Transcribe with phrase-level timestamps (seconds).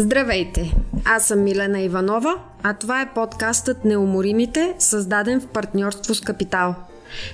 [0.00, 0.74] Здравейте!
[1.04, 6.74] Аз съм Милена Иванова, а това е подкастът Неуморимите, създаден в партньорство с Капитал.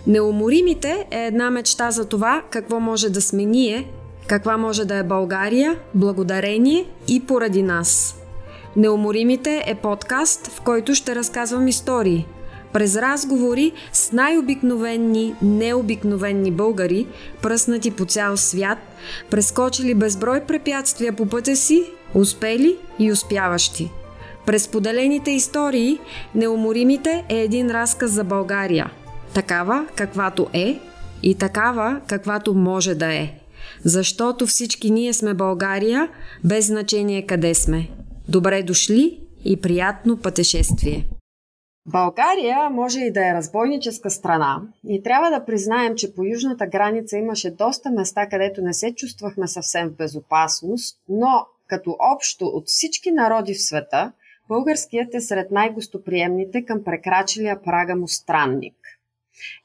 [0.06, 3.88] Неуморимите е една мечта за това какво може да сме ние,
[4.26, 8.16] каква може да е България, благодарение и поради нас.
[8.76, 12.26] Неуморимите е подкаст, в който ще разказвам истории–
[12.74, 17.06] през разговори с най-обикновени, необикновени българи,
[17.42, 18.78] пръснати по цял свят,
[19.30, 23.90] прескочили безброй препятствия по пътя си Успели и успяващи.
[24.46, 25.98] През поделените истории
[26.34, 28.90] Неуморимите е един разказ за България.
[29.34, 30.80] Такава, каквато е
[31.22, 33.30] и такава, каквато може да е.
[33.84, 36.08] Защото всички ние сме България,
[36.44, 37.88] без значение къде сме.
[38.28, 41.06] Добре дошли и приятно пътешествие!
[41.86, 47.16] България може и да е разбойническа страна и трябва да признаем, че по южната граница
[47.16, 53.10] имаше доста места, където не се чувствахме съвсем в безопасност, но като общо от всички
[53.10, 54.12] народи в света,
[54.48, 58.76] българският е сред най-гостоприемните към прекрачилия прага му странник.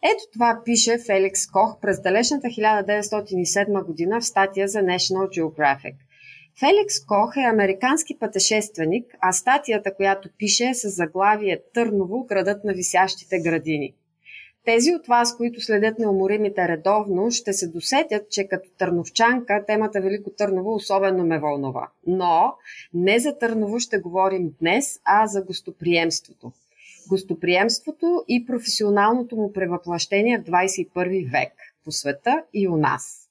[0.04, 5.96] Ето това пише Феликс Кох през далечната 1907 година в статия за National Geographic.
[6.60, 12.74] Феликс Кох е американски пътешественик, а статията, която пише е с заглавие Търново, градът на
[12.74, 13.94] висящите градини.
[14.70, 20.30] Тези от вас, които следят неуморимите редовно, ще се досетят, че като търновчанка темата Велико
[20.30, 21.88] Търново особено ме вълнува.
[22.08, 22.54] Но
[22.94, 26.52] не за Търново ще говорим днес, а за гостоприемството.
[27.10, 31.54] Гостоприемството и професионалното му превъплъщение в 21 век
[31.86, 33.30] по света и у нас.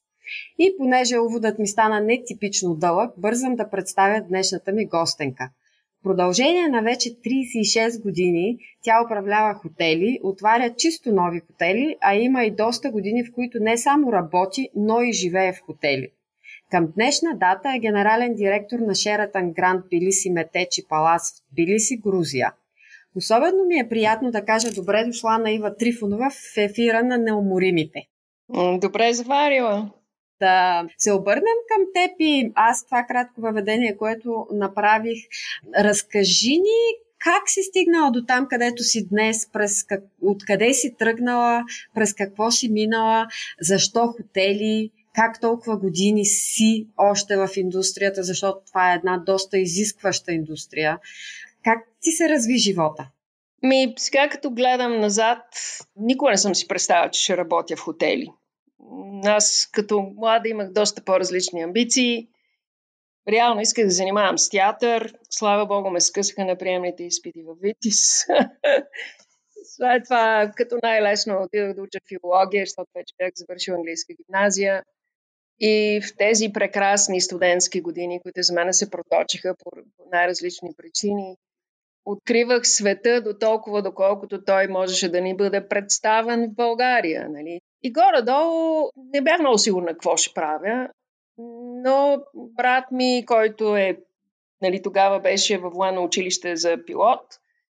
[0.58, 5.50] И понеже уводът ми стана нетипично дълъг, бързам да представя днешната ми гостенка–
[6.04, 12.50] продължение на вече 36 години тя управлява хотели, отваря чисто нови хотели, а има и
[12.50, 16.08] доста години, в които не само работи, но и живее в хотели.
[16.70, 22.52] Към днешна дата е генерален директор на Шератан Гранд Билиси Метечи Палас в Билиси, Грузия.
[23.16, 28.02] Особено ми е приятно да кажа добре дошла на Ива Трифонова в ефира на Неуморимите.
[28.80, 29.90] Добре заварила
[30.40, 35.18] да се обърнем към теб и аз това кратко въведение, което направих,
[35.78, 41.64] разкажи ни как си стигнала до там, където си днес, през как, откъде си тръгнала,
[41.94, 43.26] през какво си минала,
[43.60, 50.32] защо хотели, как толкова години си още в индустрията, защото това е една доста изискваща
[50.32, 50.98] индустрия.
[51.64, 53.08] Как ти се разви живота?
[53.62, 55.42] Ми, сега като гледам назад,
[55.96, 58.32] никога не съм си представила, че ще работя в хотели.
[59.24, 62.28] Аз като млада имах доста по-различни амбиции.
[63.28, 65.14] Реално исках да занимавам с театър.
[65.30, 68.26] Слава Богу, ме скъсаха на приемните изпити в Витис.
[69.64, 74.82] След това, като най-лесно, отидох да уча филология, защото вече бях завършил английска гимназия.
[75.60, 79.70] И в тези прекрасни студентски години, които за мен се проточиха по
[80.12, 81.36] най-различни причини,
[82.10, 87.28] откривах света до толкова, доколкото той можеше да ни бъде представен в България.
[87.30, 87.60] Нали?
[87.82, 90.88] И горе-долу не бях много сигурна какво ще правя,
[91.84, 93.98] но брат ми, който е,
[94.62, 97.20] нали, тогава беше във военно училище за пилот,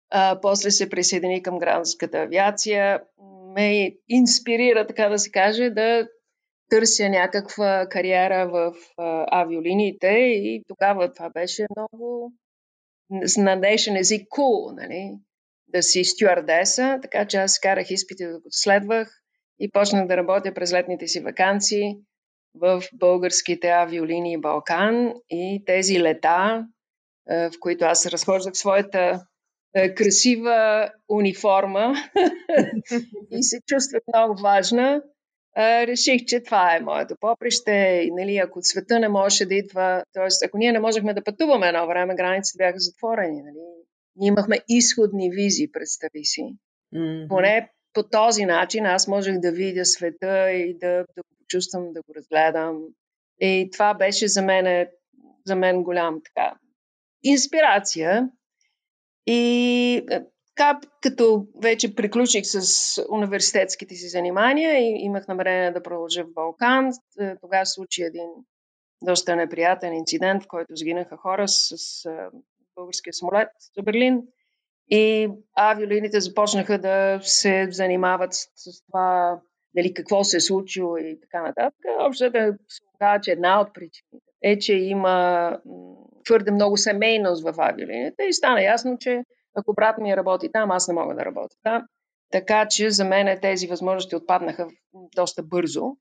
[0.10, 3.02] а, после се присъедини към гражданската авиация,
[3.54, 6.08] ме инспирира, така да се каже, да
[6.70, 12.32] търся някаква кариера в а, авиолиниите и тогава това беше много
[13.38, 15.12] на днешен език cool, нали?
[15.68, 19.22] да си стюардеса, така че аз карах изпити, докато следвах
[19.60, 21.96] и почнах да работя през летните си вакансии
[22.56, 26.68] в българските авиолинии Балкан и тези лета,
[27.30, 29.26] в които аз разхождах своята
[29.96, 31.94] красива униформа
[33.32, 35.02] и се чувствах много важна,
[35.58, 38.02] реших, че това е моето поприще.
[38.04, 40.46] И, нали, ако света не можеше да идва, т.е.
[40.46, 43.42] ако ние не можехме да пътуваме едно време, границите бяха затворени.
[43.42, 43.60] Нали?
[44.16, 46.56] Ние имахме изходни визи, представи си.
[46.96, 47.28] Mm-hmm.
[47.28, 52.02] Поне по този начин аз можех да видя света и да, да го почувствам, да
[52.02, 52.82] го разгледам.
[53.40, 54.88] И това беше за мен,
[55.46, 56.54] за мен голям така
[57.24, 58.30] инспирация.
[59.28, 60.22] И е,
[60.56, 66.90] така, като вече приключих с университетските си занимания и имах намерение да продължа в Балкан,
[67.20, 68.30] е, тогава случи един
[69.04, 72.28] доста неприятен инцидент, в който сгинаха хора с, с е,
[72.76, 74.22] българския самолет за Берлин.
[74.90, 79.40] И авиолините започнаха да се занимават с, с това,
[79.76, 81.80] дали какво се е случило и така нататък.
[82.00, 85.58] Общо да се оказа, че една от причините е, че има
[86.26, 89.24] твърде много семейност в авиолините и стана ясно, че
[89.56, 91.84] ако брат ми работи там, аз не мога да работя там.
[92.32, 94.68] Така че за мен тези възможности отпаднаха
[95.16, 95.96] доста бързо.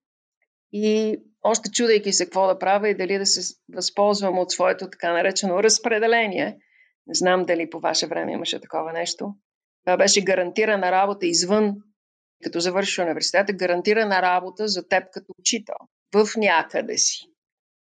[0.73, 5.13] И още чудейки се какво да правя и дали да се възползвам от своето така
[5.13, 6.59] наречено разпределение.
[7.07, 9.35] Не знам дали по ваше време имаше такова нещо.
[9.85, 11.75] Това беше гарантирана работа извън,
[12.43, 15.75] като завършиш университета, гарантирана работа за теб като учител
[16.15, 17.30] в някъде си.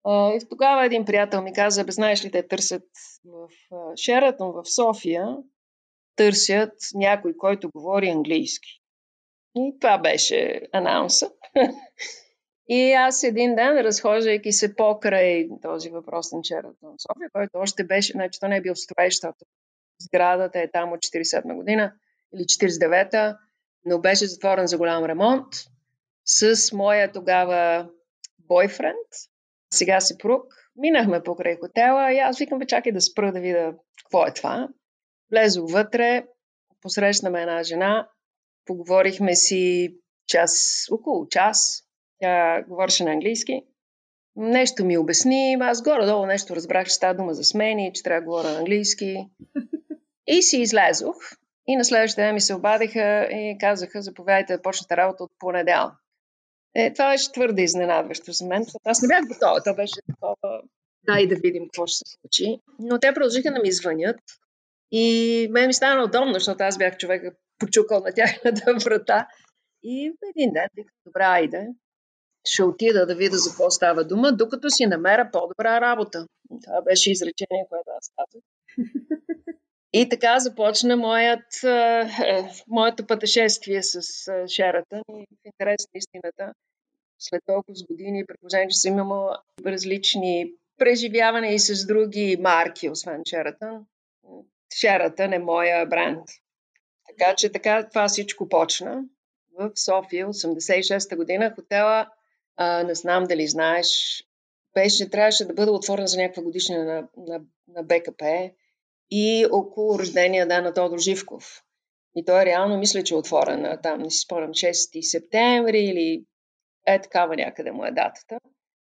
[0.09, 2.89] И тогава един приятел ми каза, бе, знаеш ли, те търсят
[3.25, 3.49] в
[3.97, 5.37] Шератон в София,
[6.17, 8.83] търсят някой, който говори английски.
[9.56, 11.31] И това беше анаунса.
[12.69, 18.12] И аз един ден, разхождайки се покрай този въпрос на Шератон София, който още беше,
[18.12, 19.21] значи то не е бил строеж,
[19.99, 21.93] сградата е там от 47 година
[22.35, 23.39] или 49-та,
[23.85, 25.47] но беше затворен за голям ремонт
[26.25, 27.89] с моя тогава
[28.39, 29.09] бойфренд,
[29.75, 30.43] сега си прук.
[30.76, 34.69] Минахме покрай хотела и аз викам, бе, чакай да спра да видя какво е това.
[35.31, 36.25] Влезох вътре,
[36.82, 38.09] посрещнаме една жена,
[38.65, 39.94] поговорихме си
[40.26, 41.82] час, около час.
[42.21, 43.62] Тя говореше на английски.
[44.37, 48.25] Нещо ми обясни, аз горе-долу нещо разбрах, че става дума за смени, че трябва да
[48.25, 49.29] говоря на английски.
[50.27, 51.17] И си излезох.
[51.67, 55.93] И на следващия ден ми се обадиха и казаха, заповядайте да почнете работа от понеделник.
[56.75, 58.67] Е, това беше твърде изненадващо за мен.
[58.85, 59.61] Аз не бях готова.
[59.61, 60.62] Това беше такова.
[61.06, 62.61] Дай да видим какво ще се случи.
[62.79, 64.17] Но те продължиха да ми звънят.
[64.91, 69.29] И мен ми стана удобно, защото аз бях човека почукал на тяхната врата.
[69.82, 71.67] И един ден викам, добра, айде,
[72.44, 76.27] ще отида да видя за какво става дума, докато си намеря по-добра работа.
[76.65, 78.43] Това беше изречение, което аз казах.
[79.96, 84.00] И така започна моят, е, моето пътешествие с
[84.49, 86.55] Шератън и в интерес на истината.
[87.19, 93.87] След толкова години, предположение, че съм имала различни преживявания и с други марки, освен Шератън.
[94.75, 96.25] Шератън е моя бренд.
[97.08, 99.02] Така че така това всичко почна.
[99.58, 102.08] В София, 86-та година, хотела,
[102.56, 104.23] а, не знам дали знаеш,
[104.75, 108.50] беше, трябваше да бъде отворен за някаква годишна на, на, на БКП
[109.11, 111.62] и около рождения ден на Тодор Живков.
[112.17, 116.25] И той реално мисля, че е отворен там, не си спомням, 6 септември или
[116.87, 118.39] е такава някъде му е датата.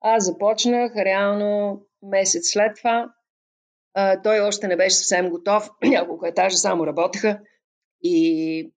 [0.01, 3.13] Аз започнах реално месец след това.
[3.93, 5.69] А, той още не беше съвсем готов.
[5.83, 7.39] Няколко етажа само работеха.
[8.03, 8.71] И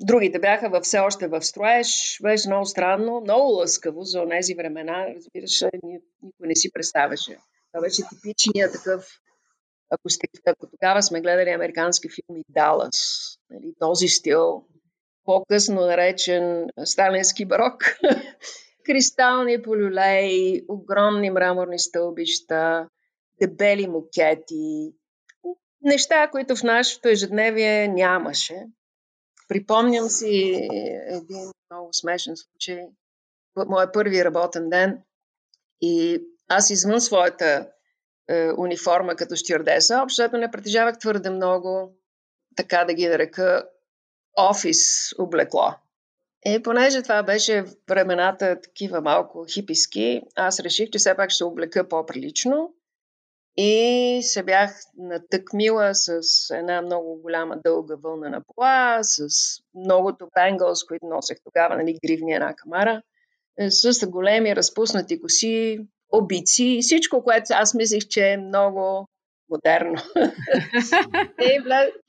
[0.00, 2.18] другите бяха във, все още в строеж.
[2.22, 5.06] Беше много странно, много лъскаво за тези времена.
[5.16, 5.62] Разбираш,
[6.22, 7.38] никой не си представяше.
[7.72, 9.20] Това беше типичният такъв
[9.94, 14.64] ако, сте, ако тогава сме гледали американски филми Далас, нали, този стил,
[15.24, 17.84] по-късно наречен сталински барок,
[18.86, 22.88] кристални полюлеи, огромни мраморни стълбища,
[23.40, 24.92] дебели мукети,
[25.82, 28.66] неща, които в нашето ежедневие нямаше.
[29.48, 30.68] Припомням си
[31.06, 32.86] един много смешен случай.
[33.66, 35.02] Моя първи работен ден
[35.80, 37.70] и аз извън своята
[38.28, 40.00] е, униформа като стюардеса.
[40.02, 41.92] Общото не притежавах твърде много,
[42.56, 43.68] така да ги нарека,
[44.38, 45.74] офис облекло.
[46.46, 51.88] И понеже това беше времената такива малко хиписки, аз реших, че все пак ще облека
[51.88, 52.74] по-прилично.
[53.56, 56.20] И се бях натъкмила с
[56.50, 59.28] една много голяма дълга вълна на пола, с
[59.74, 63.02] многото бенгълс, които носех тогава, нали, гривни една камара,
[63.58, 69.08] е, с големи разпуснати коси, обици и всичко, което аз мислих, че е много
[69.50, 70.02] модерно.
[71.40, 71.60] и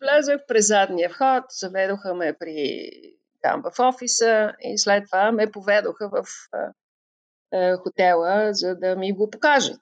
[0.01, 2.89] влязох през задния вход, заведоха ме при,
[3.41, 6.25] там в офиса и след това ме поведоха в
[7.53, 9.81] е, хотела, за да ми го покажат.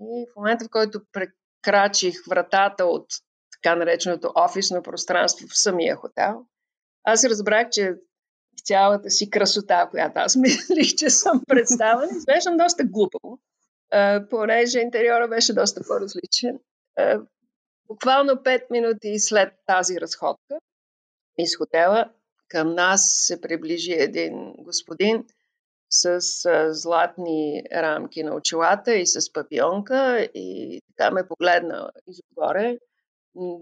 [0.00, 3.06] И в момента, в който прекрачих вратата от
[3.52, 6.46] така нареченото офисно пространство в самия хотел,
[7.04, 7.94] аз разбрах, че
[8.64, 13.38] цялата си красота, която аз мислих, че съм представена, изглеждам доста глупаво
[14.30, 16.58] понеже интериора беше доста по-различен.
[17.88, 20.58] Буквално 5 минути след тази разходка
[21.38, 22.10] из хотела
[22.48, 25.24] към нас се приближи един господин
[25.90, 26.20] с
[26.72, 32.78] златни рамки на очилата и с папионка и така ме погледна изгоре,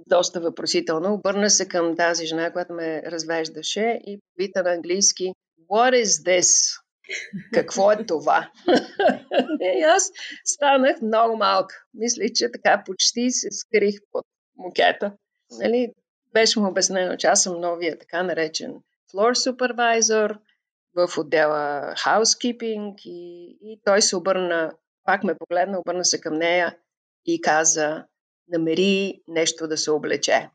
[0.06, 1.14] доста въпросително.
[1.14, 5.32] Обърна се към тази жена, която ме развеждаше и пита на английски
[5.70, 6.81] What is this?
[7.52, 8.50] Какво е това?
[9.60, 10.10] и аз
[10.44, 11.74] станах много малка.
[11.94, 14.24] Мисля, че така почти се скрих под
[14.56, 15.12] мукета.
[15.50, 15.92] Нали?
[16.32, 18.74] Беше му обяснено, че аз съм новия така наречен
[19.14, 20.38] floor supervisor
[20.94, 24.72] в отдела housekeeping и, и той се обърна,
[25.04, 26.76] пак ме погледна, обърна се към нея
[27.26, 28.04] и каза,
[28.48, 30.48] намери нещо да се облече.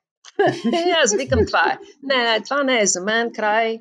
[0.66, 1.80] и аз викам, това е.
[2.04, 3.80] Не, това не е за мен, край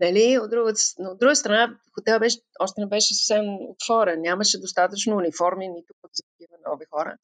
[0.00, 0.38] Нали?
[0.38, 4.20] От, друга, от друга страна, хотел беше, още не беше съвсем отворен.
[4.20, 7.16] Нямаше достатъчно униформи, нито за такива нови хора.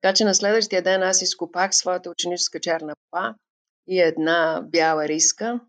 [0.00, 3.34] Така че на следващия ден аз изкопах своята ученическа черна па
[3.88, 5.60] и една бяла риска.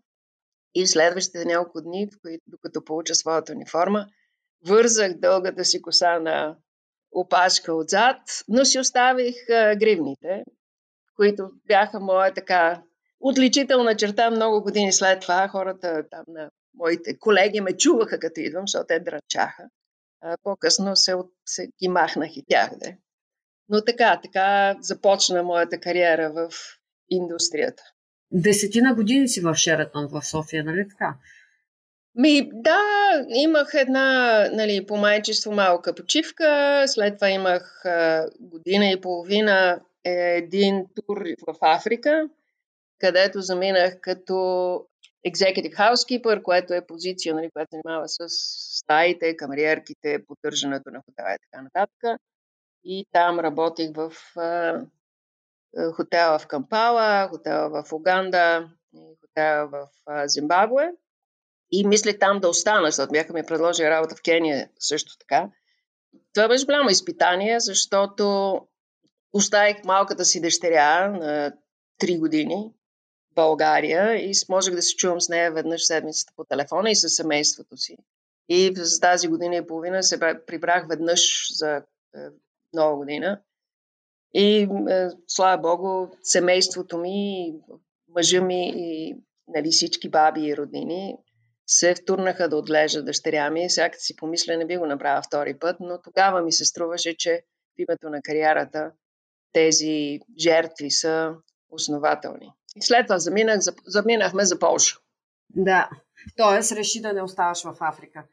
[0.74, 2.08] И следващите няколко дни,
[2.46, 4.06] докато получа своята униформа,
[4.66, 6.56] вързах дългата си коса на
[7.12, 10.44] опашка отзад, но си оставих а, гривните,
[11.16, 12.82] които бяха моя така
[13.22, 15.48] отличителна черта много години след това.
[15.48, 19.62] Хората там на моите колеги ме чуваха като идвам, защото те дръчаха.
[20.42, 21.14] По-късно се,
[21.46, 22.70] се ги махнах и тях.
[22.78, 22.92] Да.
[23.68, 26.52] Но така, така започна моята кариера в
[27.10, 27.82] индустрията.
[28.30, 31.14] Десетина години си в Шератон в София, нали така?
[32.14, 32.80] Ми, да,
[33.28, 40.86] имах една, нали, по майчество малка почивка, след това имах а, година и половина един
[40.94, 42.28] тур в Африка,
[43.02, 44.32] където заминах като
[45.26, 48.28] executive housekeeper, което е позиция, нали, която занимава с
[48.78, 52.20] стаите, камериерките, поддържането на хотела и така нататък.
[52.84, 54.80] И там работих в а,
[55.92, 58.68] хотела в Кампала, хотела в Уганда,
[59.20, 60.92] хотела в а, Зимбабве.
[61.70, 65.50] И мислех там да остана, защото бяха ми предложили работа в Кения също така.
[66.34, 68.56] Това беше голямо изпитание, защото
[69.32, 71.52] оставих малката си дъщеря на
[72.02, 72.72] 3 години
[73.34, 77.76] България и можех да се чувам с нея веднъж седмицата по телефона и със семейството
[77.76, 77.96] си.
[78.48, 81.82] И за тази година и половина се прибрах веднъж за е,
[82.72, 83.40] нова година.
[84.34, 87.52] И е, слава Богу, семейството ми,
[88.08, 89.16] мъжа ми и
[89.48, 91.16] нали, всички баби и роднини
[91.66, 93.68] се втурнаха да отглежда дъщеря ми.
[93.68, 97.42] Всяка си помисля, не би го направила втори път, но тогава ми се струваше, че
[97.76, 98.92] в името на кариерата
[99.52, 101.34] тези жертви са
[101.70, 102.52] основателни.
[102.76, 104.96] И след това заминах, заминахме за Польша.
[105.50, 105.90] Да.
[106.36, 108.24] Тоест, реши да не оставаш в Африка.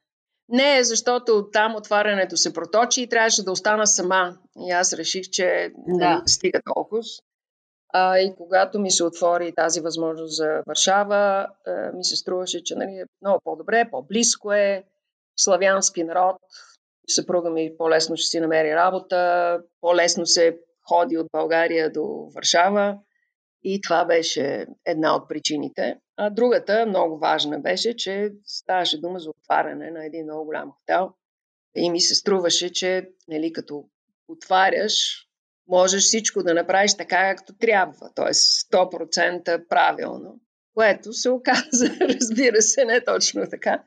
[0.49, 4.37] Не, защото там отварянето се проточи и трябваше да остана сама.
[4.67, 6.09] И аз реших, че да.
[6.09, 7.01] не стига толкова.
[7.93, 12.75] А, и когато ми се отвори тази възможност за Варшава, а, ми се струваше, че
[12.75, 14.83] нали, е много по-добре, по-близко е,
[15.37, 16.35] славянски народ,
[17.07, 20.57] съпруга ми по-лесно ще си намери работа, по-лесно се
[20.89, 22.97] ходи от България до Варшава.
[23.63, 25.97] И това беше една от причините.
[26.17, 31.09] А другата, много важна, беше, че ставаше дума за отваряне на един много голям хотел.
[31.75, 33.83] И ми се струваше, че нали, като
[34.27, 35.25] отваряш,
[35.67, 38.33] можеш всичко да направиш така, както трябва, т.е.
[38.33, 40.39] 100% правилно.
[40.73, 43.83] Което се оказа, разбира се, не точно така,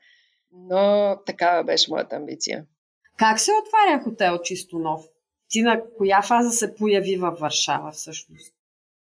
[0.53, 2.67] но такава беше моята амбиция.
[3.19, 5.05] Как се отваря хотел чисто нов?
[5.49, 8.55] Ти на коя фаза се появи във Варшава всъщност?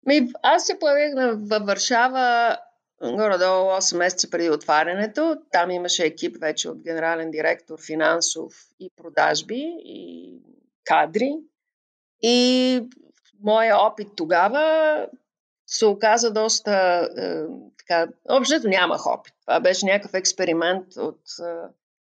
[0.06, 1.14] Ми, аз се появих
[1.50, 2.58] във Варшава
[3.02, 5.38] горе-долу 8 месеца преди отварянето.
[5.52, 10.34] Там имаше екип вече от генерален директор, финансов и продажби и
[10.84, 11.34] кадри.
[12.22, 12.88] И
[13.44, 15.08] моя опит тогава
[15.68, 17.42] се оказа доста е,
[17.78, 18.08] така.
[18.30, 19.34] Общото нямах опит.
[19.42, 21.44] Това беше някакъв експеримент от, е,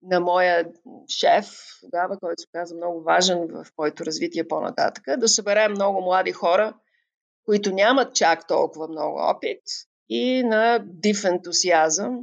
[0.01, 0.67] на моя
[1.07, 1.45] шеф
[1.81, 5.03] тогава, който се оказа много важен в моето развитие по-нататък.
[5.17, 6.73] Да съберем много млади хора,
[7.47, 9.61] които нямат чак толкова много опит
[10.09, 12.19] и на див ентусиазъм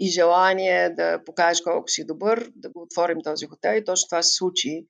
[0.00, 3.72] и желание да покажеш колко си добър, да го отворим този хотел.
[3.72, 4.86] И точно това се случи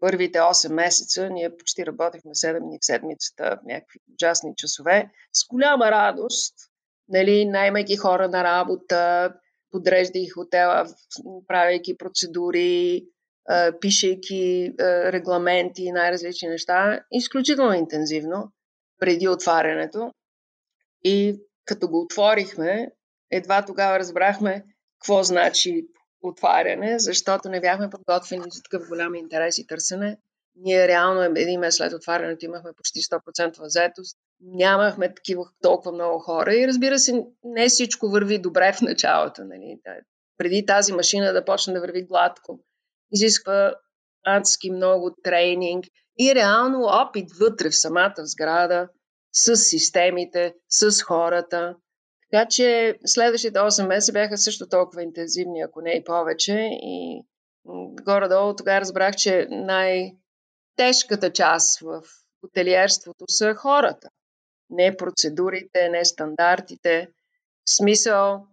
[0.00, 5.90] първите 8 месеца ние почти работехме 7 дни в седмицата, някакви ужасни часове, с голяма
[5.90, 6.54] радост,
[7.08, 9.32] нали, наймайки хора на работа,
[9.70, 10.86] подреждайки хотела,
[11.46, 13.04] правейки процедури,
[13.80, 18.52] пишейки регламенти и най-различни неща, изключително интензивно
[19.02, 20.12] преди отварянето.
[21.04, 22.88] И като го отворихме,
[23.30, 24.64] едва тогава разбрахме
[24.98, 25.86] какво значи
[26.22, 30.18] отваряне, защото не бяхме подготвени за такъв голям интерес и търсене.
[30.56, 34.16] Ние реално един месец след отварянето имахме почти 100% заетост.
[34.40, 39.44] Нямахме такива толкова много хора и разбира се, не всичко върви добре в началото.
[39.44, 39.80] Нали?
[40.38, 42.60] Преди тази машина да почне да върви гладко,
[43.12, 43.74] изисква
[44.24, 45.84] адски много тренинг
[46.18, 48.88] и реално опит вътре в самата сграда,
[49.32, 51.76] с системите, с хората.
[52.30, 56.68] Така че следващите 8 месеца бяха също толкова интензивни, ако не и повече.
[56.72, 57.22] И
[58.04, 62.02] горе-долу тогава разбрах, че най-тежката част в
[62.40, 64.08] хотелиерството са хората.
[64.70, 67.08] Не процедурите, не стандартите.
[67.64, 68.46] В смисъл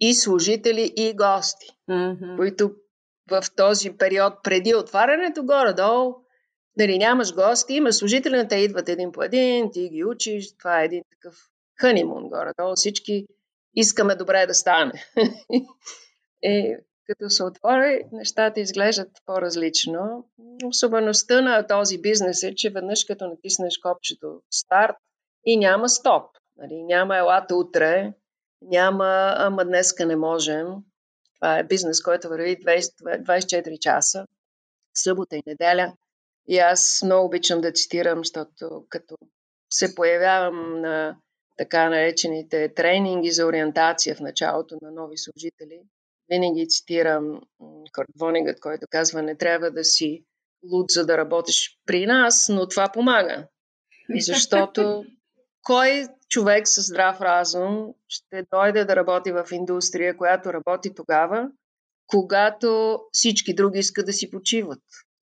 [0.00, 2.36] и служители, и гости, mm-hmm.
[2.36, 2.70] които
[3.30, 6.14] в този период преди отварянето горе-долу
[6.76, 10.84] Нали, нямаш гости, има служители, те идват един по един, ти ги учиш, това е
[10.84, 11.34] един такъв
[11.80, 12.74] ханимун горе-долу.
[12.76, 13.26] Всички
[13.74, 14.92] искаме добре да стане.
[16.42, 16.76] и
[17.06, 20.28] като се отвори, нещата изглеждат по-различно.
[20.64, 24.96] Особеността на този бизнес е, че веднъж като натиснеш копчето старт
[25.46, 26.36] и няма стоп.
[26.56, 26.82] Нали?
[26.82, 28.12] Няма елата утре,
[28.62, 30.66] няма ама днеска не можем.
[31.34, 34.26] Това е бизнес, който върви 20, 24 часа,
[34.94, 35.92] събота и неделя.
[36.48, 39.16] И аз много обичам да цитирам, защото като
[39.70, 41.16] се появявам на
[41.56, 45.80] така наречените тренинги за ориентация в началото на нови служители,
[46.30, 47.40] винаги цитирам
[47.92, 50.24] Корт Вонигът, който казва, не трябва да си
[50.72, 53.48] луд, за да работиш при нас, но това помага.
[54.20, 55.04] Защото
[55.62, 61.48] кой човек с здрав разум ще дойде да работи в индустрия, която работи тогава,
[62.06, 64.82] когато всички други искат да си почиват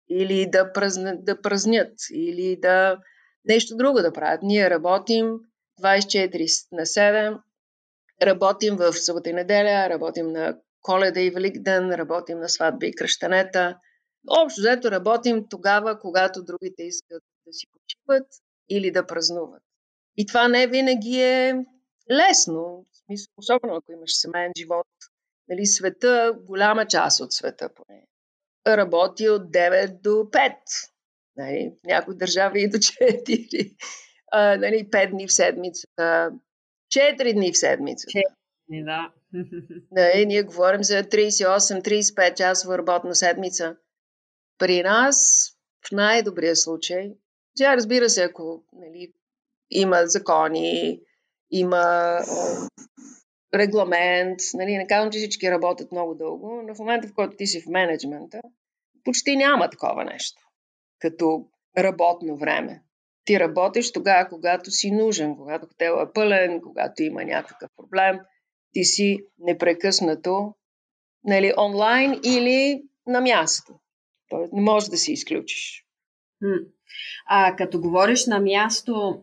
[0.09, 2.99] или да, празнят, да празнят, или да
[3.45, 4.43] нещо друго да правят.
[4.43, 5.41] Ние работим
[5.83, 7.41] 24 на 7,
[8.23, 13.79] работим в събота и неделя, работим на Коледа и Великден, работим на сватби и кръщанета.
[14.31, 18.27] Общо взето работим тогава, когато другите искат да си почиват
[18.69, 19.63] или да празнуват.
[20.17, 21.65] И това не винаги е
[22.11, 22.87] лесно,
[23.37, 24.87] особено ако имаш семейен живот.
[25.49, 28.07] Нали, света, голяма част от света поне,
[28.77, 30.53] работи от 9 до 5.
[31.37, 33.77] Нали, в някои държави и до 4.
[34.33, 36.31] А, нали, 5 дни в седмицата,
[36.95, 38.21] 4 дни в седмицата.
[38.69, 39.13] Да.
[39.91, 43.77] Нали, ние говорим за 38-35 часова работна седмица.
[44.59, 45.49] При нас,
[45.89, 47.13] в най-добрия случай,
[47.57, 49.13] сега разбира се, ако нали,
[49.71, 51.01] има закони,
[51.51, 52.19] има
[53.55, 57.47] регламент, нали, не казвам, че всички работят много дълго, но в момента, в който ти
[57.47, 58.41] си в менеджмента,
[59.05, 60.43] почти няма такова нещо,
[60.99, 61.47] като
[61.79, 62.83] работно време.
[63.25, 68.19] Ти работиш тогава, когато си нужен, когато хотел е пълен, когато има някакъв проблем,
[68.73, 70.55] ти си непрекъснато
[71.25, 73.75] нали, онлайн или на място.
[74.29, 75.85] Тоест не можеш да си изключиш.
[77.27, 79.23] А като говориш на място,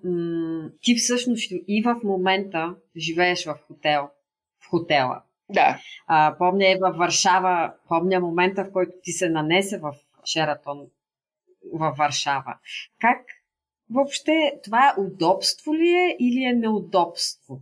[0.82, 4.10] ти всъщност и в момента живееш в хотел.
[4.66, 5.22] В хотела.
[5.50, 5.80] Да.
[6.08, 9.94] А, помня е във Варшава, помня момента, в който ти се нанесе в
[10.26, 10.88] Шератон
[11.74, 12.58] във Варшава.
[13.02, 13.22] Как
[13.90, 17.62] въобще това удобство ли е или е неудобство?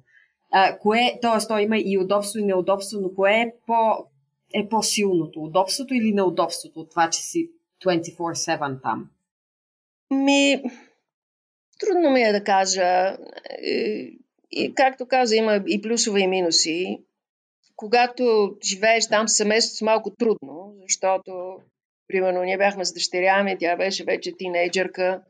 [0.52, 1.48] А, кое, т.е.
[1.48, 4.06] то има и удобство и неудобство, но кое е, по,
[4.54, 5.44] е по-силното?
[5.44, 7.50] Удобството или неудобството от това, че си
[7.86, 9.10] 24-7 там?
[10.12, 10.64] Ми,
[11.80, 13.18] трудно ми е да кажа.
[14.56, 17.00] И, както каза, има и плюсове и минуси.
[17.76, 21.60] Когато живееш там семейството, малко трудно, защото,
[22.08, 25.22] примерно, ние бяхме с дъщеря ми, тя беше вече тинейджърка.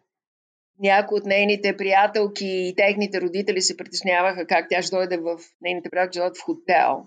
[0.80, 5.90] Някои от нейните приятелки и техните родители се притесняваха как тя ще дойде в нейните
[5.90, 7.06] приятелки в хотел.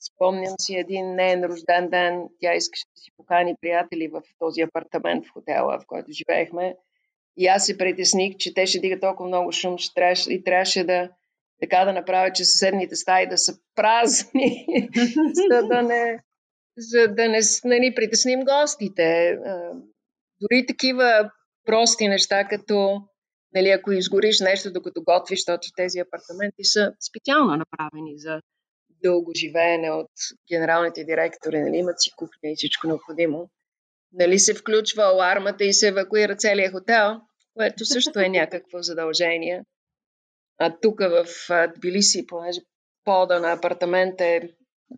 [0.00, 5.26] Спомням си един нейн рожден ден, тя искаше да си покани приятели в този апартамент
[5.26, 6.76] в хотела, в който живеехме.
[7.36, 10.84] И аз се притесних, че те ще дигат толкова много шум, че трябваше, и трябваше
[10.84, 11.10] да
[11.60, 14.66] така да направя, че съседните стаи да са празни,
[15.50, 16.18] за да не,
[16.76, 19.38] за да не, не ни притесним гостите.
[20.40, 21.30] Дори такива
[21.66, 23.00] прости неща, като
[23.54, 28.40] нали, ако изгориш нещо, докато готвиш, защото тези апартаменти са специално направени за
[29.02, 30.10] дълго живеене от
[30.52, 33.50] генералните директори, нали, имат си кухня и всичко необходимо.
[34.12, 37.20] Нали се включва алармата и се евакуира целият хотел,
[37.54, 39.62] което също е някакво задължение.
[40.58, 41.26] А тук в
[41.76, 42.60] Тбилиси, понеже
[43.04, 44.50] пода на апартамент е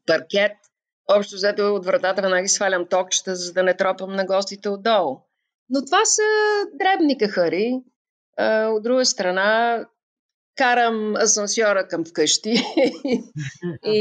[0.06, 0.52] паркет,
[1.08, 5.20] общо взето от вратата веднага свалям токчета, за да не тропам на гостите отдолу.
[5.70, 6.22] Но това са
[6.72, 7.82] дребни кахари.
[8.68, 9.84] От друга страна,
[10.56, 12.50] карам асансьора към вкъщи
[13.84, 13.98] и,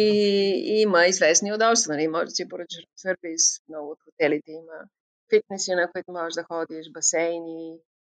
[0.65, 1.93] и има известни удобства.
[1.93, 2.07] Нали?
[2.07, 3.59] Може да си поръчаш сервис.
[3.69, 4.87] Много от хотелите има
[5.29, 7.77] фитнеси, на които можеш да ходиш, басейни.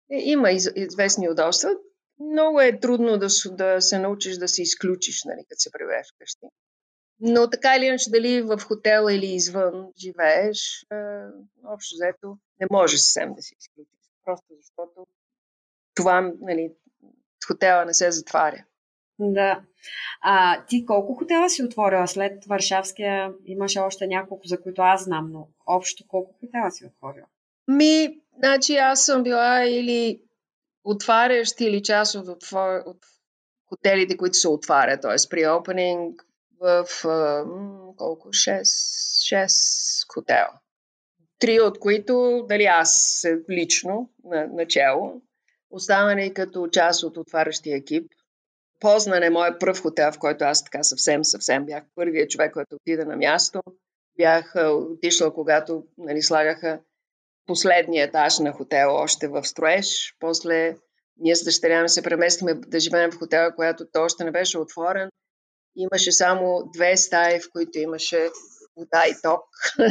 [0.10, 1.69] Има из, известни удобства.
[2.19, 6.47] Много е трудно да, да се научиш да се изключиш, нали, като се прибереш вкъщи.
[7.19, 10.95] Но така или иначе, дали в хотела или извън живееш, е,
[11.65, 14.12] общо взето не можеш съвсем да се изключиш.
[14.25, 15.08] Просто защото
[15.95, 16.73] това, нали,
[17.47, 18.65] хотела не се затваря.
[19.19, 19.62] Да.
[20.21, 23.34] А ти колко хотела си отворила след Варшавския?
[23.45, 27.25] Имаше още няколко, за които аз знам, но общо колко хотела си отворила?
[27.67, 30.21] Ми, значи аз съм била или
[30.88, 32.84] отварящ или част от, отвор...
[32.86, 32.97] от
[33.69, 35.30] хотелите, които се отварят, т.е.
[35.30, 36.26] при опенинг
[36.60, 38.30] в м- колко?
[38.30, 40.60] 6, 6 хотела.
[41.39, 45.21] Три от които, дали аз лично, на, начало,
[45.69, 48.12] останали като част от отварящия екип.
[48.80, 53.06] Познане, моят пръв хотел, в който аз така съвсем, съвсем бях първият човек, който отида
[53.06, 53.62] на място.
[54.17, 56.80] Бях отишла, когато нали, слагаха
[57.47, 60.15] последния етаж на хотела още в строеж.
[60.19, 60.77] После
[61.19, 64.60] ние с дъщеря ми се преместихме да живеем в хотела, която то още не беше
[64.60, 65.10] отворен.
[65.75, 68.29] Имаше само две стаи, в които имаше
[68.77, 69.43] вода и ток.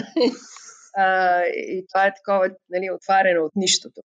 [0.95, 4.01] а, и това е такова нали, отваряне от нищото.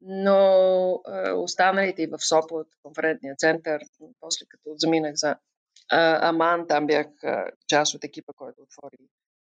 [0.00, 3.80] Но а, останалите и в Сопот, конферентния център,
[4.20, 5.36] после като заминах за
[5.90, 8.98] а, Аман, там бях а, част от екипа, който отвори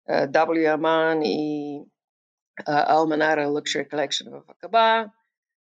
[0.08, 1.82] а, W Аман и
[2.66, 5.12] Almanara Luxury Collection в Акаба.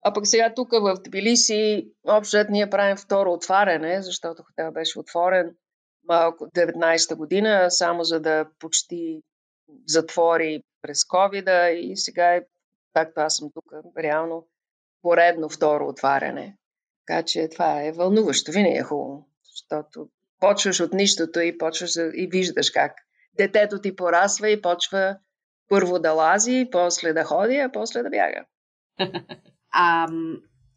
[0.03, 5.57] А пък сега тук в Тбилиси, общо ние правим второ отваряне, защото хотел беше отворен
[6.09, 9.23] малко 19-та година, само за да почти
[9.87, 12.41] затвори през covid и сега,
[12.95, 13.65] както аз съм тук,
[13.99, 14.47] реално
[15.03, 16.57] поредно второ отваряне.
[17.07, 20.09] Така че това е вълнуващо, винаги е хубаво, защото
[20.41, 22.93] почваш от нищото и почваш и виждаш как
[23.37, 25.17] детето ти порасва и почва
[25.69, 28.45] първо да лази, после да ходи, а после да бяга.
[29.77, 30.09] А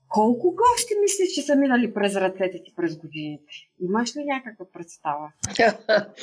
[0.09, 3.53] колко гости мислиш, че са минали през ръцете ти през годините?
[3.81, 5.31] Имаш ли някаква представа?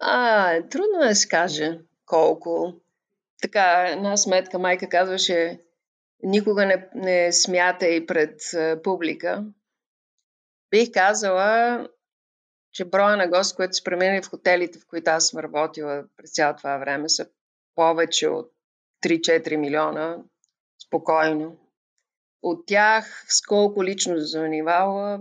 [0.00, 2.74] а, трудно е да се каже колко.
[3.42, 5.60] Така, една сметка майка казваше,
[6.22, 8.40] никога не, не смятай пред
[8.82, 9.44] публика.
[10.70, 11.88] Бих казала,
[12.72, 16.32] че броя на гости, които са преминали в хотелите, в които аз съм работила през
[16.32, 17.26] цялото това време, са
[17.80, 18.52] повече от
[19.04, 20.18] 3-4 милиона
[20.86, 21.56] спокойно.
[22.42, 25.20] От тях с колко лично занимава,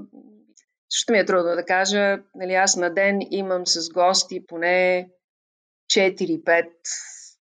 [0.89, 2.19] също ми е трудно да кажа.
[2.35, 5.09] Нали, аз на ден имам с гости поне
[5.91, 6.69] 4-5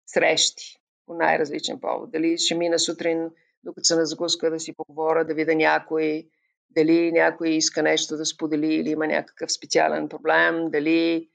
[0.06, 2.12] срещи по най-различен повод.
[2.12, 3.30] Дали ще мина сутрин,
[3.64, 6.28] докато съм на закуска да си поговоря, да видя някой,
[6.70, 11.30] дали някой иска нещо да сподели или има някакъв специален проблем, дали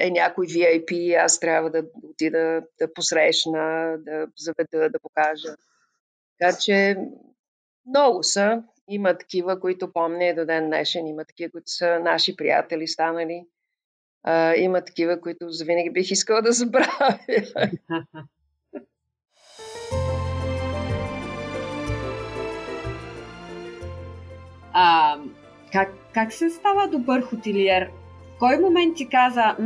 [0.00, 5.56] е някой VIP, аз трябва да отида да посрещна, да заведа, да покажа.
[6.38, 6.96] Така че
[7.86, 8.62] много са.
[8.88, 11.06] Има такива, които помня до ден днешен.
[11.06, 13.44] Има такива, които са наши приятели станали.
[14.22, 17.18] А, има такива, които завинаги бих искала да забравя.
[24.80, 25.18] А,
[25.72, 27.90] как, как се става добър хотелиер?
[28.38, 29.56] Кой момент ти каза,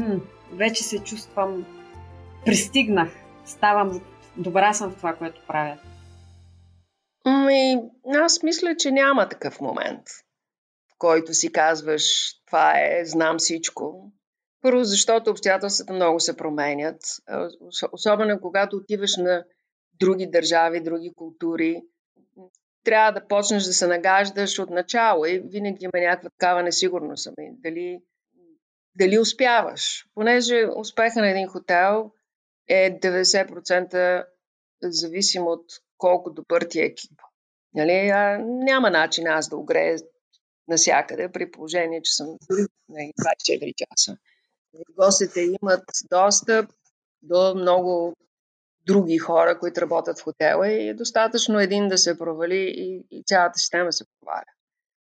[0.53, 1.67] вече се чувствам,
[2.45, 3.09] пристигнах,
[3.45, 4.01] ставам,
[4.37, 5.79] добра съм в това, което правя?
[7.25, 7.83] Ами,
[8.15, 10.03] аз мисля, че няма такъв момент,
[10.93, 14.13] в който си казваш, това е, знам всичко.
[14.63, 17.01] Първо, защото обстоятелствата много се променят.
[17.93, 19.45] Особено когато отиваш на
[20.01, 21.83] други държави, други култури.
[22.85, 27.27] Трябва да почнеш да се нагаждаш от начало и винаги има някаква такава несигурност.
[27.27, 27.99] Ами, дали,
[28.95, 30.07] дали успяваш?
[30.15, 32.13] Понеже успеха на един хотел
[32.69, 34.27] е 90%
[34.83, 35.65] зависим от
[35.99, 37.21] колко добър ти е екип.
[37.75, 38.09] Нали?
[38.09, 39.99] А, няма начин аз да огрея
[40.69, 44.17] насякъде, при положение, че съм 24 нали, часа.
[44.97, 46.71] Гостите имат достъп
[47.23, 48.15] до много
[48.87, 53.23] други хора, които работят в хотела и е достатъчно един да се провали и, и
[53.27, 54.45] цялата система се проваля.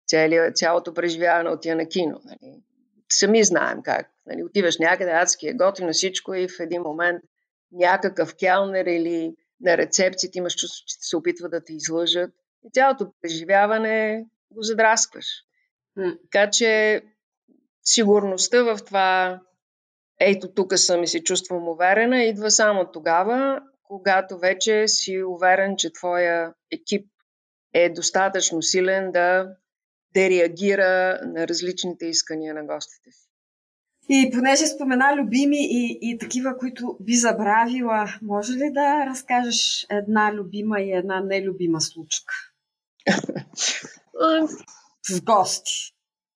[0.08, 2.22] Цяло, цялото преживяване отива на кино.
[2.26, 2.62] Нали.
[3.14, 4.10] Сами знаем как.
[4.26, 4.44] Нали.
[4.44, 7.24] Отиваш някъде, адски е готино всичко и в един момент
[7.72, 12.32] някакъв келнер или на рецепцията имаш чувство, че се опитва да те излъжат
[12.66, 15.26] и цялото преживяване го задраскваш.
[16.22, 17.02] Така че
[17.84, 19.40] сигурността в това,
[20.20, 25.94] ето тук съм и се чувствам уверена, идва само тогава, когато вече си уверен, че
[25.94, 27.08] твоя екип
[27.74, 29.56] е достатъчно силен да,
[30.14, 33.28] да реагира на различните искания на гостите си.
[34.10, 40.34] И понеже спомена любими и, и такива, които би забравила, може ли да разкажеш една
[40.34, 42.34] любима и една нелюбима случка?
[45.08, 45.94] С гости,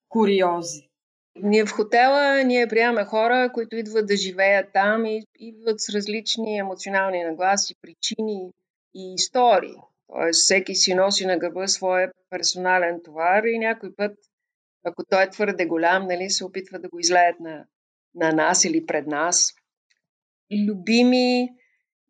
[0.10, 0.90] куриози.
[1.36, 6.58] Ние в хотела, ние приемаме хора, които идват да живеят там и идват с различни
[6.58, 8.52] емоционални нагласи, причини
[8.96, 9.76] и истории.
[10.08, 14.18] Тоест, всеки си носи на гърба своя персонален товар и някой път,
[14.84, 17.65] ако той е твърде голям, нали, се опитва да го излеят на,
[18.15, 19.54] на нас или пред нас.
[20.68, 21.50] Любими,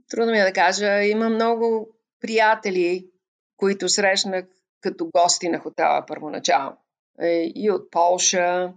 [0.10, 3.10] трудно ми е да кажа, има много приятели,
[3.58, 4.46] които срещнах
[4.82, 6.78] като гости на хотела първоначално.
[7.22, 8.74] Е, и от Полша,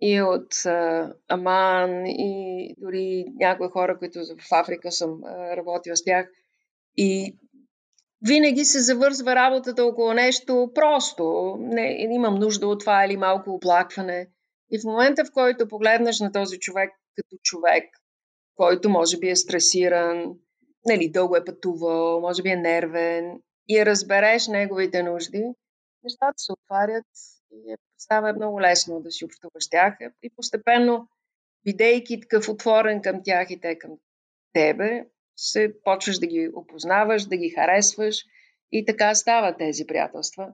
[0.00, 0.54] и от
[1.28, 5.20] Аман, и дори някои хора, които в Африка съм
[5.56, 6.30] работила с тях.
[6.96, 7.36] И
[8.28, 11.56] винаги се завързва работата около нещо просто.
[11.60, 14.28] Не, имам нужда от това или малко оплакване.
[14.70, 17.84] И в момента, в който погледнеш на този човек като човек,
[18.56, 20.34] който може би е стресиран,
[20.86, 25.44] нали, дълго е пътувал, може би е нервен и разбереш неговите нужди,
[26.02, 27.06] нещата се отварят
[27.52, 29.94] и е, става много лесно да си общуваш тях.
[30.22, 31.08] И постепенно,
[31.64, 33.90] бидейки такъв отворен към тях и те към
[34.52, 35.04] тебе,
[35.36, 38.24] се почваш да ги опознаваш, да ги харесваш
[38.72, 40.48] и така стават тези приятелства.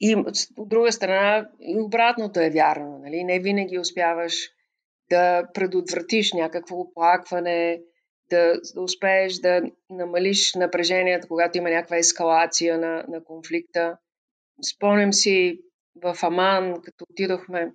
[0.00, 0.16] И
[0.56, 2.98] от друга страна, и обратното е вярно.
[2.98, 3.24] Нали?
[3.24, 4.50] Не винаги успяваш
[5.10, 7.80] да предотвратиш някакво оплакване,
[8.30, 13.98] да, да успееш да намалиш напрежението, когато има някаква ескалация на, на конфликта.
[14.74, 15.60] Спомням си
[16.02, 17.72] в Аман, като отидохме,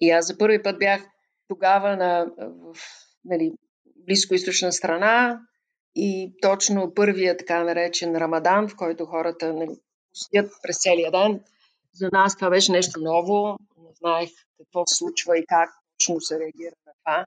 [0.00, 1.06] и аз за първи път бях
[1.48, 2.76] тогава на, в
[3.24, 3.52] нали,
[4.06, 5.40] близко-источна страна
[5.94, 9.76] и точно първия така наречен Рамадан, в който хората нали,
[10.12, 11.40] постят през целия ден.
[11.94, 13.56] За нас това беше нещо ново.
[13.82, 17.24] Не знаех какво се случва и как точно се реагира на това.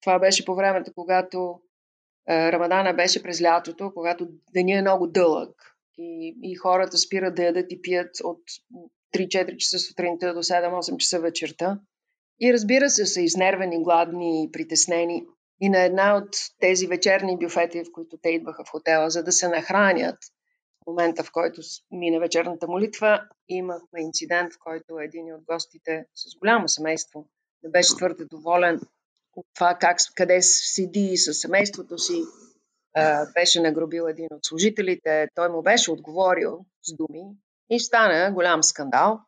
[0.00, 1.60] Това беше по времето, когато
[2.28, 7.42] е, Рамадана беше през лятото, когато деня е много дълъг и, и хората спират да
[7.44, 8.40] ядат и пият от
[9.14, 11.78] 3-4 часа сутринта до 7-8 часа вечерта.
[12.40, 15.24] И разбира се, са изнервени, гладни притеснени.
[15.60, 16.28] И на една от
[16.60, 20.18] тези вечерни бюфети, в които те идваха в хотела, за да се нахранят,
[20.82, 26.38] в момента в който мина вечерната молитва, имахме инцидент, в който един от гостите с
[26.38, 27.26] голямо семейство
[27.62, 28.80] не беше твърде доволен
[29.36, 32.22] от това как, къде седи с семейството си.
[33.34, 37.24] беше нагробил един от служителите, той му беше отговорил с думи
[37.70, 39.20] и стана голям скандал.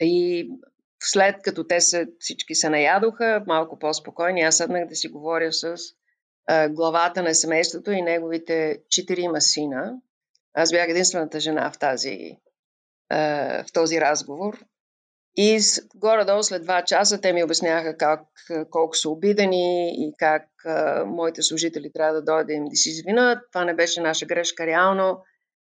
[0.00, 0.48] И
[1.02, 5.76] след като те се, всички се наядоха, малко по-спокойни, аз седнах да си говоря с
[6.46, 9.94] а, главата на семейството и неговите четирима сина.
[10.54, 12.30] Аз бях единствената жена в, тази,
[13.08, 13.18] а,
[13.64, 14.64] в този разговор.
[15.38, 15.60] И
[15.94, 18.20] горе-долу след два часа те ми обясняха как,
[18.70, 23.38] колко са обидени и как а, моите служители трябва да дойдат да да си извинат.
[23.52, 25.18] Това не беше наша грешка реално.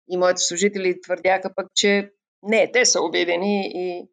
[0.09, 2.11] И моите служители твърдяха пък, че
[2.43, 4.09] не, те са обидени и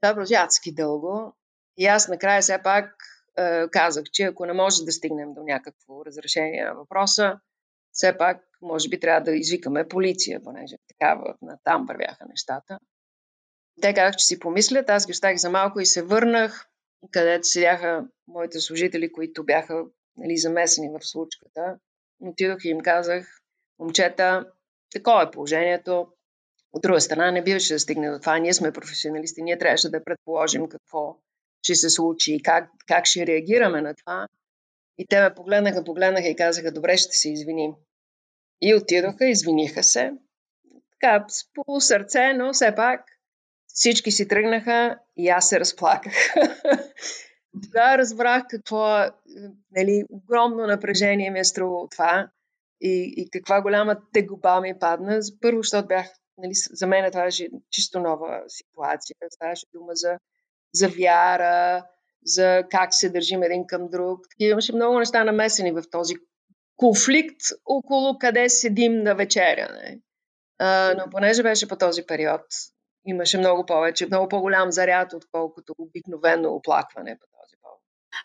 [0.00, 1.36] това продължи адски дълго.
[1.76, 2.94] И аз накрая все пак
[3.38, 7.40] е, казах, че ако не може да стигнем до някакво разрешение на въпроса,
[7.92, 11.34] все пак може би трябва да извикаме полиция, понеже такава
[11.64, 12.78] там вървяха нещата.
[13.82, 16.66] Те казах, че си помислят, аз ги оставих за малко и се върнах,
[17.10, 19.84] където седяха моите служители, които бяха
[20.16, 21.78] нали, замесени в случката.
[22.20, 23.40] Отидох и им казах,
[23.78, 24.52] момчета,
[24.92, 26.12] такова е положението,
[26.72, 28.38] от друга страна, не биваше да стигне до това.
[28.38, 31.16] Ние сме професионалисти, ние трябваше да предположим какво
[31.62, 34.26] ще се случи и как, как ще реагираме на това.
[34.98, 37.72] И те ме погледнаха, погледнаха и казаха, добре, ще се извиним.
[38.60, 40.12] И отидоха, извиниха се.
[40.90, 43.04] Така, с полусърце, но все пак
[43.66, 46.34] всички си тръгнаха и аз се разплаках.
[47.62, 49.04] Тогава разбрах какво
[49.70, 52.30] нали, огромно напрежение ми е струвало това
[52.80, 55.20] и, и каква голяма тегоба ми падна.
[55.40, 56.06] Първо, защото бях
[56.38, 59.16] нали, за мен това беше чисто нова ситуация.
[59.30, 60.18] Ставаше дума за,
[60.74, 61.84] за вяра,
[62.24, 64.20] за как се държим един към друг.
[64.30, 66.14] Такива имаше много неща намесени в този
[66.76, 69.68] конфликт около къде седим на вечеря.
[69.72, 70.00] Не?
[70.58, 72.42] А, но понеже беше по този период,
[73.06, 77.80] имаше много повече, много по-голям заряд, отколкото обикновено оплакване по този повод.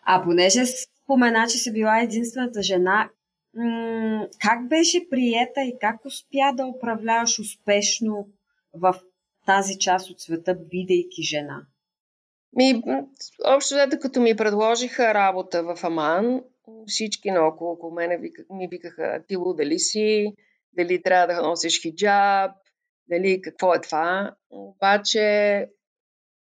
[0.06, 3.10] А понеже спомена, че си била единствената жена,
[4.40, 8.28] как беше приета и как успя да управляваш успешно
[8.74, 9.00] в
[9.46, 11.66] тази част от света, бидейки жена?
[12.56, 12.82] Ми,
[13.46, 16.42] общо взето, като ми предложиха работа в Аман,
[16.86, 18.18] всички наоколо около мене
[18.50, 20.34] ми викаха, ти дали си,
[20.72, 22.50] дали трябва да носиш хиджаб,
[23.08, 24.34] дали какво е това.
[24.50, 25.66] Обаче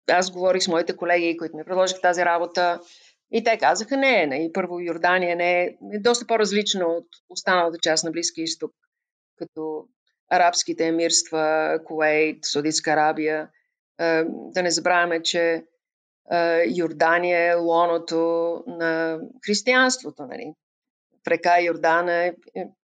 [0.09, 2.79] аз говорих с моите колеги, които ми предложиха тази работа
[3.31, 8.03] и те казаха, не, не, първо Йордания не е, е доста по-различно от останалата част
[8.03, 8.71] на Близкия изток,
[9.37, 9.85] като
[10.29, 13.49] арабските емирства, Куейт, Саудитска Арабия.
[13.99, 15.63] Е, да не забравяме, че
[16.31, 20.25] е, Йордания е лоното на християнството.
[20.25, 20.53] Нали?
[21.25, 22.33] В река Йордана е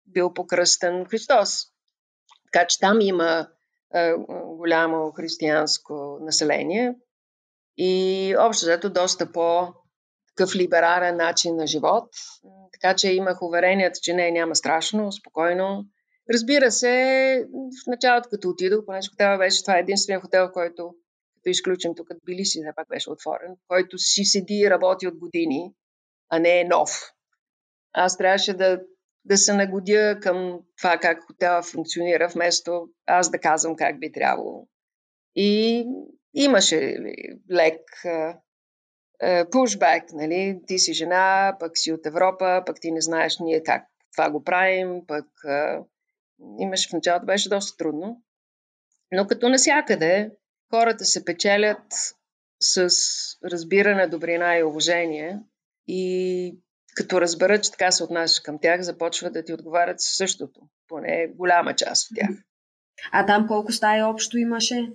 [0.06, 1.64] бил покръстен Христос.
[2.52, 3.48] Така че там има
[4.44, 6.94] голямо християнско население
[7.76, 9.72] и общо взето доста по-
[10.36, 12.08] такъв либерален начин на живот.
[12.72, 15.84] Така че имах уверението, че не, няма страшно, спокойно.
[16.32, 20.94] Разбира се, в началото, като отидох, понеже хотела беше, това е единствения хотел, който,
[21.34, 25.18] като изключим тук, били си, все пак беше отворен, който си седи и работи от
[25.18, 25.72] години,
[26.28, 26.90] а не е нов.
[27.92, 28.80] Аз трябваше да
[29.26, 34.66] да се нагодя към това как хотела функционира, вместо аз да казвам как би трябвало.
[35.34, 35.84] И
[36.34, 36.96] имаше
[37.52, 37.80] лек
[39.50, 40.60] пушбек, нали?
[40.66, 44.44] Ти си жена, пък си от Европа, пък ти не знаеш ние как това го
[44.44, 45.84] правим, пък а,
[46.58, 48.22] имаше в началото беше доста трудно.
[49.12, 50.30] Но като насякъде,
[50.70, 51.82] хората се печелят
[52.60, 52.88] с
[53.44, 55.38] разбиране, добрина и уважение
[55.86, 56.58] и
[56.96, 61.74] като разберат, че така се отнасяш към тях, започват да ти отговарят същото, поне голяма
[61.74, 62.30] част от тях.
[63.12, 64.92] А там колко стаи общо имаше?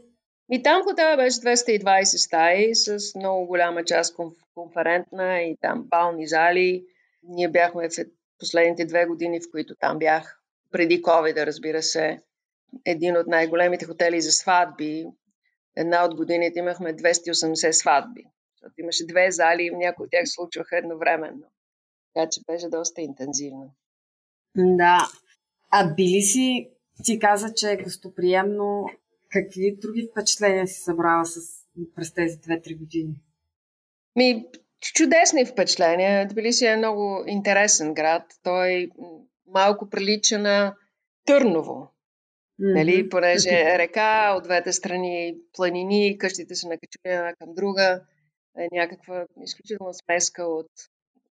[0.51, 4.15] И там хотела беше 220 стаи с много голяма част
[4.55, 6.85] конферентна и там бални зали.
[7.23, 7.93] Ние бяхме в
[8.39, 10.39] последните две години, в които там бях.
[10.71, 12.19] Преди COVID, разбира се.
[12.85, 15.07] Един от най-големите хотели за сватби.
[15.75, 18.23] Една от годините имахме 280 сватби.
[18.53, 21.43] Защото имаше две зали и някои от тях случваха едновременно.
[22.13, 23.73] Така че беше доста интензивно.
[24.55, 25.07] Да.
[25.71, 26.69] А били си,
[27.03, 28.89] ти каза, че е гостоприемно.
[29.31, 31.39] Какви други впечатления си събрала с,
[31.95, 33.15] през тези 2-3 години?
[34.15, 34.45] Ми,
[34.93, 36.27] чудесни впечатления.
[36.27, 38.23] Тбилиси е много интересен град.
[38.43, 38.89] Той
[39.47, 40.75] малко прилича на
[41.25, 41.93] Търново.
[42.61, 42.73] Mm-hmm.
[42.73, 48.01] Нали, понеже е река, от двете страни планини, къщите са накачени една към друга.
[48.59, 50.71] Е някаква изключителна смеска от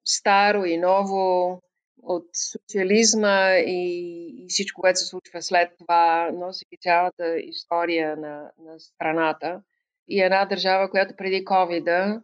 [0.06, 1.60] старо и ново,
[2.04, 8.80] от социализма и, и всичко, което се случва след това, носи цялата история на, на
[8.80, 9.62] страната.
[10.08, 12.22] И една държава, която преди covid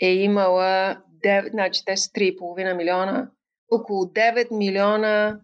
[0.00, 3.30] е имала, 9, значи те са 3,5 милиона,
[3.70, 5.40] около 9 милиона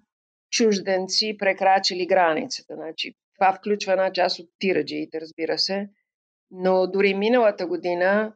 [0.50, 2.74] чужденци прекрачили границата.
[2.74, 5.88] Значи, това включва една част от тираджиите, разбира се.
[6.50, 8.32] Но дори миналата година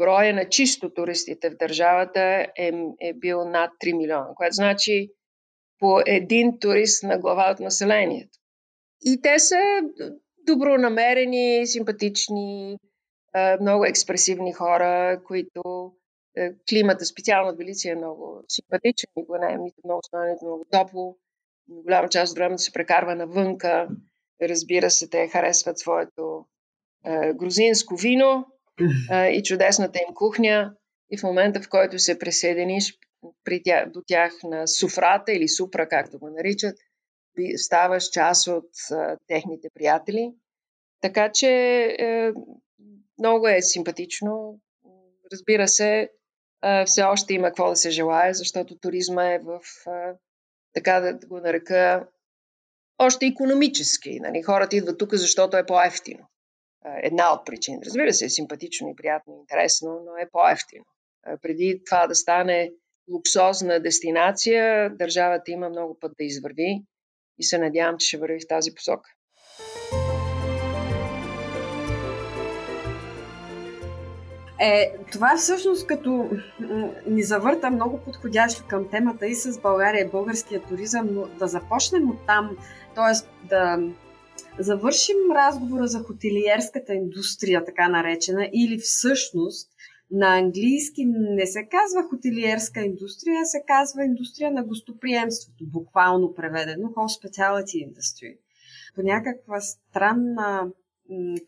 [0.00, 5.10] броя на чисто туристите в държавата е, е бил над 3 милиона, което значи
[5.78, 8.38] по един турист на глава от населението.
[9.04, 9.60] И те са
[10.46, 12.78] добронамерени, симпатични,
[13.60, 15.92] много експресивни хора, които
[16.68, 21.16] климата, специално в Велиция, е много симпатичен, никога не е много стане, нито много топло.
[21.68, 23.88] Голяма част от времето се прекарва навънка.
[24.42, 26.44] Разбира се, те харесват своето
[27.34, 28.46] грузинско вино,
[29.32, 30.74] и чудесната им кухня.
[31.10, 32.98] И в момента, в който се присъединиш
[33.44, 36.76] при тя, до тях на суфрата или супра, както го наричат,
[37.56, 40.32] ставаш част от а, техните приятели.
[41.00, 41.50] Така че
[41.98, 42.32] е,
[43.18, 44.60] много е симпатично.
[45.32, 46.10] Разбира се,
[46.64, 50.12] е, все още има какво да се желая, защото туризма е в, е,
[50.74, 52.08] така да го нарека,
[52.98, 54.20] още економически.
[54.20, 54.42] Нали?
[54.42, 56.30] Хората идват тук, защото е по-ефтино
[56.84, 57.78] една от причини.
[57.86, 60.84] Разбира се, е симпатично и приятно и интересно, но е по-ефтино.
[61.42, 62.70] Преди това да стане
[63.12, 66.82] луксозна дестинация, държавата има много път да извърви
[67.38, 69.10] и се надявам, че ще върви в тази посока.
[74.62, 76.30] Е, това всъщност като
[77.06, 82.10] ни завърта много подходящо към темата и с България и българския туризъм, но да започнем
[82.10, 82.56] от там,
[82.94, 83.46] т.е.
[83.48, 83.78] да
[84.58, 89.70] завършим разговора за хотелиерската индустрия, така наречена, или всъщност
[90.10, 96.88] на английски не се казва хотелиерска индустрия, а се казва индустрия на гостоприемството, буквално преведено
[96.88, 98.36] Hospitality Industry.
[98.94, 100.68] По някаква странна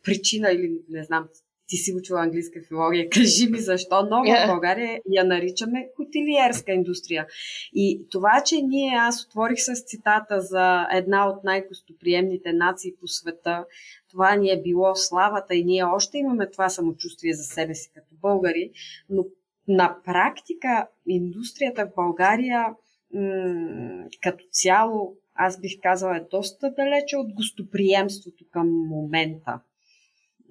[0.02, 1.28] причина или не знам
[1.72, 7.26] ти си учила английска филология, кажи ми защо, но в България я наричаме хотелиерска индустрия.
[7.74, 13.64] И това, че ние, аз отворих с цитата за една от най-гостоприемните нации по света,
[14.10, 18.14] това ни е било славата и ние още имаме това самочувствие за себе си като
[18.22, 18.70] българи,
[19.10, 19.24] но
[19.68, 22.66] на практика индустрията в България
[23.14, 29.60] м- като цяло, аз бих казала, е доста далече от гостоприемството към момента.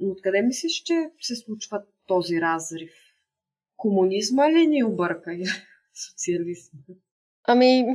[0.04, 2.94] Откъде мислиш, че се случва този разрив?
[3.78, 5.32] Комунизма ли ни обърка
[5.94, 6.80] социализма?
[7.44, 7.86] Ами,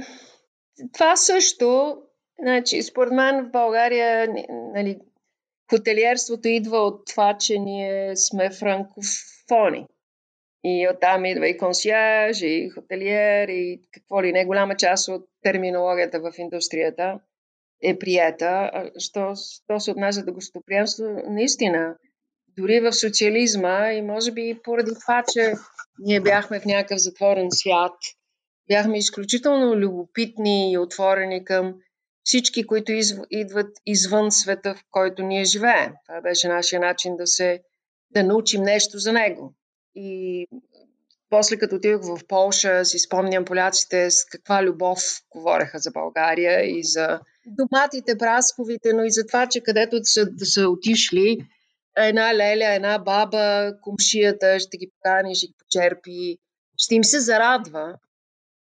[0.93, 1.99] това също,
[2.43, 4.29] значи, според мен в България
[4.75, 4.99] нали,
[5.71, 9.87] хотелиерството идва от това, че ние сме франкофони.
[10.65, 16.21] И оттам идва и консьерж, и хотелиер, и какво ли не, голяма част от терминологията
[16.21, 17.21] в индустрията
[17.83, 18.71] е приета.
[18.99, 21.97] Що, що се отнася до гостоприемство, наистина,
[22.59, 25.53] дори в социализма и може би поради това, че
[25.99, 27.95] ние бяхме в някакъв затворен свят,
[28.69, 31.75] бяхме изключително любопитни и отворени към
[32.25, 32.93] всички, които
[33.31, 35.93] идват извън света, в който ние живеем.
[36.07, 37.61] Това беше нашия начин да се
[38.11, 39.55] да научим нещо за него.
[39.95, 40.47] И
[41.37, 44.99] после като отидох в Полша, си спомням поляците с каква любов
[45.31, 50.69] говореха за България и за доматите, прасковите, но и за това, че където са, са
[50.69, 51.39] отишли,
[51.97, 56.39] една леля, една баба, комшията ще ги покани, ще ги почерпи,
[56.77, 57.95] ще им се зарадва.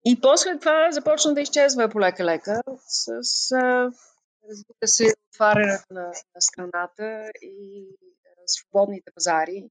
[0.06, 3.52] И после това започна да изчезва полека-лека с,
[4.50, 6.04] разбира се, отварянето на,
[6.36, 7.86] на страната и
[8.46, 9.70] свободните пазари.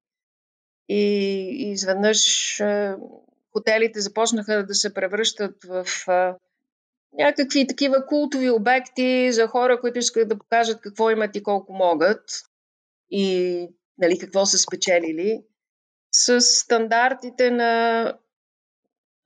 [0.94, 2.60] И, изведнъж
[3.52, 5.86] хотелите започнаха да се превръщат в
[7.18, 12.22] някакви такива култови обекти за хора, които искат да покажат какво имат и колко могат
[13.10, 13.68] и
[13.98, 15.42] нали, какво са спечелили,
[16.12, 18.14] с стандартите на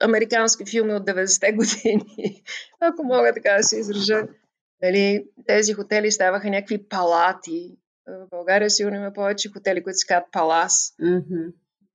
[0.02, 2.42] американски филми от 90-те години,
[2.80, 4.22] ако мога така да се изража.
[4.82, 7.76] Нали, тези хотели ставаха някакви палати.
[8.06, 11.52] В България сигурно има повече хотели, които се казват палас, mm-hmm.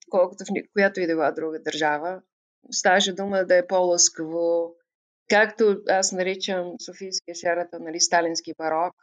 [0.09, 2.21] колкото в която и да друга държава.
[2.71, 4.75] Ставаше дума да е по-лъскаво,
[5.31, 8.93] Както аз наричам Софийския шарата, нали, сталински барок,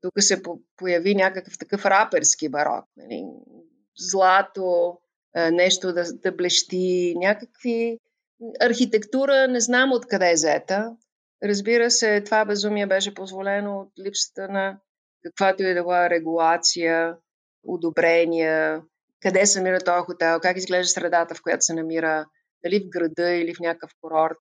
[0.00, 0.42] тук се
[0.76, 2.84] появи някакъв такъв раперски барок.
[2.96, 3.24] Нали,
[3.98, 4.98] злато,
[5.52, 7.98] нещо да, да блещи, някакви
[8.60, 10.96] архитектура, не знам откъде е зета.
[11.42, 14.78] Разбира се, това безумие беше позволено от липсата на
[15.26, 17.16] каквато и да била регулация,
[17.64, 18.82] одобрения,
[19.20, 22.26] къде се намира този хотел, как изглежда средата, в която се намира,
[22.64, 24.38] дали в града или в някакъв курорт.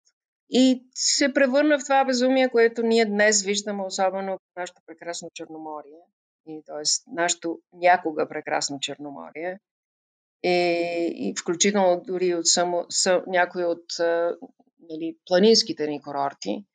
[0.49, 5.99] И се превърна в това безумие, което ние днес виждаме, особено в нашето прекрасно Черноморие,
[6.47, 7.11] и, т.е.
[7.13, 9.59] нашето някога прекрасно Черноморие,
[10.43, 10.49] и,
[11.15, 13.85] и включително дори от само, са, някои от
[14.89, 16.65] нали, планинските ни курорти.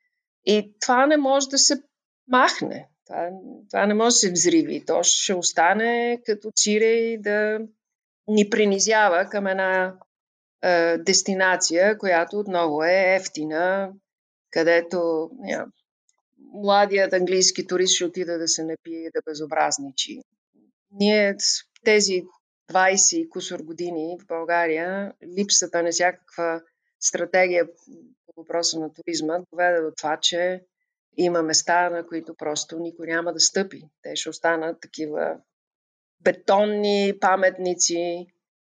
[0.44, 1.82] И това не може да се
[2.28, 2.88] махне.
[3.10, 3.30] Това,
[3.70, 4.84] това не може да се взриви.
[4.86, 7.60] То ще остане като цире и да
[8.28, 9.94] ни принизява към една
[10.62, 13.92] е, дестинация, която отново е ефтина,
[14.50, 15.66] където yeah,
[16.52, 20.20] младият английски турист ще отида да се напие да безобразничи.
[20.92, 21.36] Ние
[21.84, 22.22] тези
[22.72, 26.62] 20 и кусор години в България, липсата на всякаква
[27.00, 27.66] стратегия
[28.26, 30.64] по въпроса на туризма доведе до това, че
[31.16, 33.82] има места, на които просто никой няма да стъпи.
[34.02, 35.36] Те ще останат такива
[36.22, 38.26] бетонни паметници,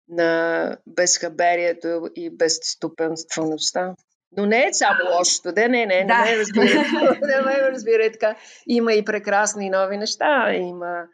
[0.08, 3.94] на безхаберието и безступенствеността.
[4.36, 6.24] Но не е само лошото, да, не, не, да.
[6.24, 6.74] не ме разбирай,
[7.22, 8.36] не ме разбирай така.
[8.66, 10.54] Има и прекрасни нови неща.
[10.54, 11.04] Има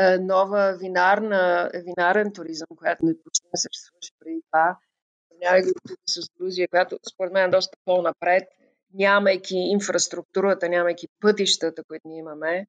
[0.00, 4.78] е, нова винарна, винарен туризъм, която не почти не съществуваше преди това.
[5.40, 5.68] Няма го
[6.06, 8.48] с Грузия, която според мен е доста по-напред,
[8.94, 12.66] нямайки инфраструктурата, нямайки пътищата, които ние имаме.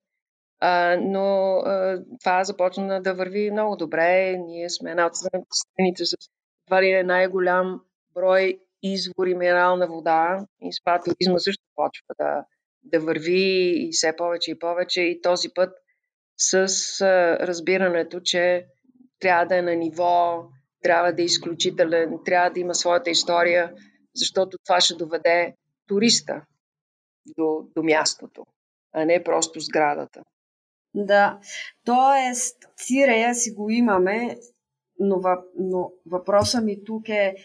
[0.59, 4.37] А, но а, това започна да върви много добре.
[4.37, 5.13] Ние сме една от
[5.53, 6.15] страните с
[6.65, 7.81] това ли е най-голям
[8.13, 12.45] брой извори минерална вода и спа туризма също почва да,
[12.83, 15.69] да върви и все повече и повече и този път
[16.37, 16.55] с
[17.01, 18.65] а, разбирането, че
[19.19, 20.43] трябва да е на ниво,
[20.81, 23.73] трябва да е изключителен, трябва да има своята история,
[24.15, 25.55] защото това ще доведе
[25.89, 26.41] туриста
[27.37, 28.45] до, до мястото,
[28.93, 30.23] а не просто сградата.
[30.93, 31.39] Да,
[31.85, 32.33] т.е.
[32.77, 34.37] Цирея си го имаме,
[34.99, 37.35] но, въп, но въпросът ми тук е,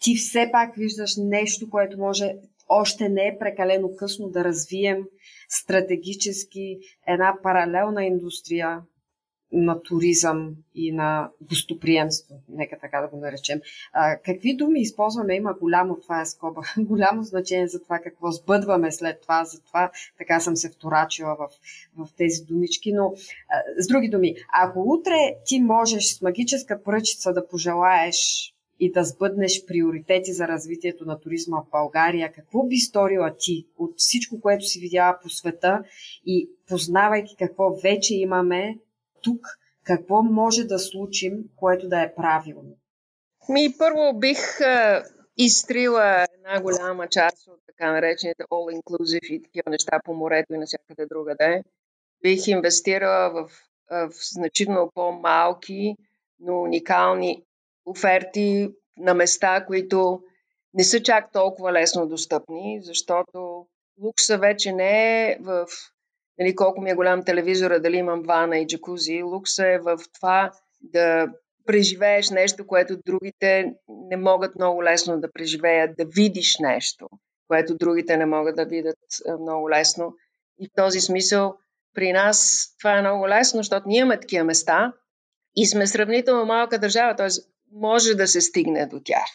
[0.00, 2.34] ти все пак виждаш нещо, което може
[2.68, 5.04] още не е прекалено късно да развием
[5.48, 8.82] стратегически една паралелна индустрия,
[9.52, 13.60] на туризъм и на гостоприемство, нека така да го наречем.
[13.92, 15.34] А, какви думи използваме?
[15.34, 19.90] Има голямо, това е скоба, голямо значение за това какво сбъдваме след това, за това
[20.18, 21.48] така съм се вторачила в,
[21.96, 23.14] в тези думички, но
[23.48, 29.04] а, с други думи, ако утре ти можеш с магическа пръчица да пожелаеш и да
[29.04, 34.64] сбъднеш приоритети за развитието на туризма в България, какво би сторила ти от всичко, което
[34.64, 35.82] си видяла по света
[36.26, 38.78] и познавайки какво вече имаме,
[39.24, 39.46] тук
[39.84, 42.76] какво може да случим, което да е правилно?
[43.48, 45.04] Ми, първо бих а,
[45.36, 51.06] изтрила една голяма част от така наречените all-inclusive и такива неща по морето и навсякъде
[51.06, 51.64] другаде.
[52.22, 53.50] Бих инвестирала в,
[53.90, 55.96] в значително по-малки,
[56.40, 57.42] но уникални
[57.86, 60.22] оферти на места, които
[60.74, 63.66] не са чак толкова лесно достъпни, защото
[64.02, 65.66] лукса вече не е в
[66.38, 69.22] нали, колко ми е голям телевизора, дали имам вана и джакузи.
[69.22, 71.26] Лукса е в това да
[71.66, 77.08] преживееш нещо, което другите не могат много лесно да преживеят, да видиш нещо,
[77.48, 78.98] което другите не могат да видят
[79.40, 80.14] много лесно.
[80.58, 81.54] И в този смисъл
[81.94, 84.92] при нас това е много лесно, защото ние имаме такива места
[85.56, 87.28] и сме сравнително малка държава, т.е.
[87.72, 89.26] може да се стигне до тях.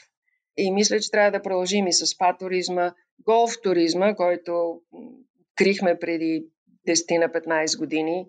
[0.57, 2.93] И мисля, че трябва да продължим и с спа туризма,
[3.25, 4.81] голф туризма, който
[5.55, 6.45] крихме преди
[6.89, 8.25] 10 на 15 години.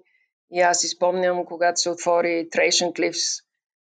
[0.51, 3.21] И аз изпомням, когато се отвори Трейшен Клифс,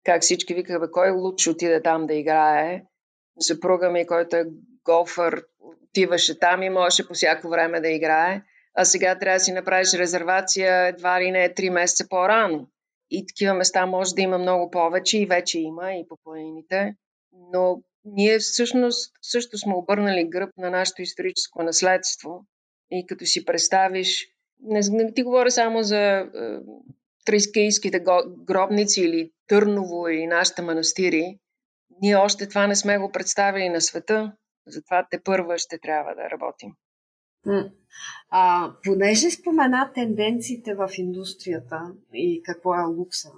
[0.03, 2.83] как всички викаха, кой луч отиде там да играе.
[3.39, 4.45] Съпруга ми, който е
[4.85, 8.41] голфър, отиваше там и можеше по всяко време да играе.
[8.75, 12.67] А сега трябва да си направиш резервация едва ли не 3 месеца по-рано.
[13.11, 16.95] И такива места може да има много повече и вече има и по планините.
[17.51, 22.45] Но ние всъщност също сме обърнали гръб на нашето историческо наследство.
[22.91, 24.27] И като си представиш,
[24.61, 26.25] не, не ти говоря само за е,
[27.25, 28.03] трискийските
[28.45, 31.39] гробници или Търново или нашите манастири,
[32.01, 34.31] ние още това не сме го представили на света,
[34.67, 36.71] затова те първа ще трябва да работим.
[38.29, 43.29] А, понеже спомена тенденциите в индустрията и какво е лукса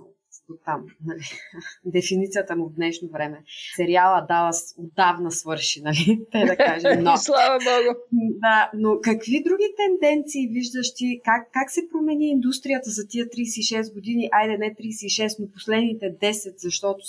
[0.66, 1.22] там, нали?
[1.86, 3.44] дефиницията му в днешно време.
[3.76, 6.26] Сериала дала отдавна свърши, нали?
[6.32, 7.04] Те да кажем.
[7.04, 7.18] Но...
[7.28, 8.00] Слава Богу!
[8.12, 11.22] Да, но какви други тенденции виждаш ти?
[11.24, 14.30] Как, как се промени индустрията за тия 36 години?
[14.32, 17.00] Айде, не 36, но последните 10, защото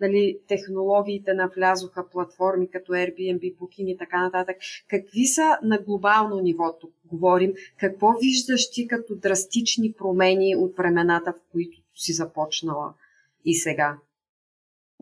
[0.00, 4.56] нали, технологиите навлязоха, платформи като Airbnb, Booking и така нататък.
[4.88, 7.52] Какви са на глобално ниво тук говорим?
[7.76, 12.94] Какво виждаш ти като драстични промени от времената, в които си започнала
[13.44, 13.96] и сега?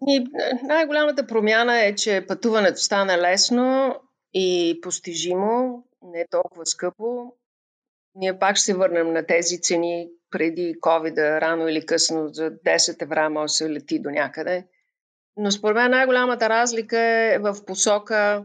[0.07, 0.27] И
[0.63, 3.97] най-голямата промяна е, че пътуването стана лесно
[4.35, 7.33] и постижимо, не е толкова скъпо.
[8.15, 13.03] Ние пак ще се върнем на тези цени преди COVID, рано или късно, за 10
[13.03, 14.67] евра може се лети до някъде.
[15.37, 18.45] Но според мен най-голямата разлика е в посока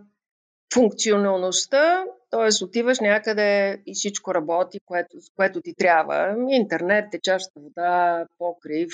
[0.73, 2.63] функционалността, т.е.
[2.63, 6.35] отиваш някъде и всичко работи, което, което ти трябва.
[6.49, 8.89] Интернет, течаща вода, покрив.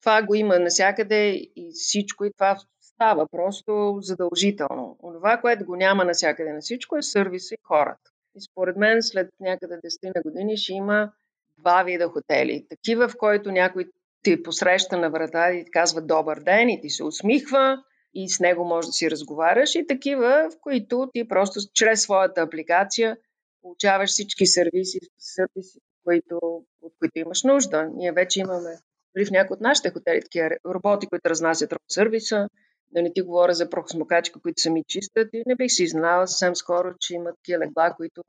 [0.00, 4.96] Това го има навсякъде и всичко и това става просто задължително.
[5.02, 8.10] Онова, което го няма навсякъде на всичко е сервиса и хората.
[8.36, 11.12] И според мен след някъде 10 на години ще има
[11.58, 12.66] два вида хотели.
[12.68, 13.84] Такива, в който някой
[14.22, 17.78] ти посреща на врата и ти казва добър ден и ти се усмихва
[18.22, 22.40] и с него може да си разговаряш и такива, в които ти просто чрез своята
[22.40, 23.16] апликация
[23.62, 26.38] получаваш всички сервиси, сервиси които,
[26.82, 27.90] от които имаш нужда.
[27.94, 28.70] Ние вече имаме
[29.16, 32.48] дори в някои от нашите хотели такива роботи, които разнасят роб сервиса,
[32.92, 36.56] да не ти говоря за прохосмокачка, които сами чистят и не бих си изненала съвсем
[36.56, 38.22] скоро, че имат такива легла, които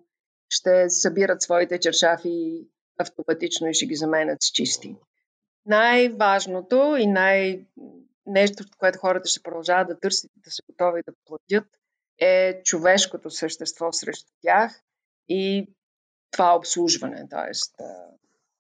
[0.50, 2.68] ще събират своите чершафи
[2.98, 4.96] автоматично и ще ги заменят с чисти.
[5.66, 7.66] Най-важното и най-
[8.30, 11.70] нещо, което хората ще продължават да търсят и да са готови да платят,
[12.18, 14.82] е човешкото същество срещу тях
[15.30, 15.68] и
[16.32, 17.28] това обслужване.
[17.30, 17.76] Тоест,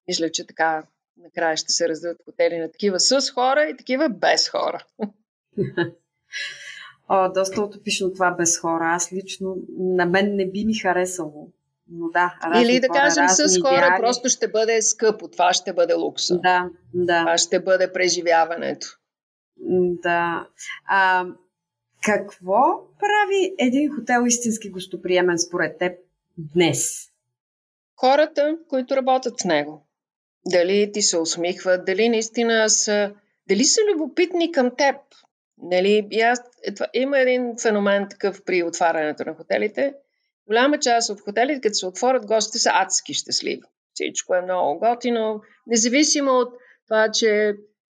[0.07, 0.83] мисля, че така
[1.17, 4.85] накрая ще се раздадат хотели на такива с хора и такива без хора.
[7.09, 8.83] О, доста утопично това без хора.
[8.83, 11.51] Аз лично, на мен не би ми харесало.
[11.91, 14.01] Но да, Или да хора, кажем с хора, идеали.
[14.01, 15.27] просто ще бъде скъпо.
[15.27, 16.37] Това ще бъде лукса.
[16.37, 17.19] Да, да.
[17.19, 18.98] Това ще бъде преживяването.
[19.69, 20.47] Да.
[20.85, 21.25] А,
[22.03, 22.59] какво
[22.99, 25.97] прави един хотел истински гостоприемен според теб
[26.37, 27.09] днес?
[27.95, 29.87] Хората, които работят с него.
[30.45, 33.13] Дали ти се усмихват, дали наистина са,
[33.47, 34.95] дали са любопитни към теб.
[35.57, 39.93] Нали, аз, етва, има един феномен такъв при отварянето на хотелите.
[40.47, 43.61] Голяма част от хотелите, като се отворят, гостите са адски щастливи.
[43.93, 46.53] Всичко е много готино, независимо от
[46.87, 47.55] това, че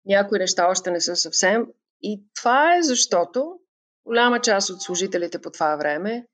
[0.06, 1.66] някои неща още не са съвсем.
[2.02, 3.52] И това е защото
[4.06, 6.26] голяма част от служителите по това време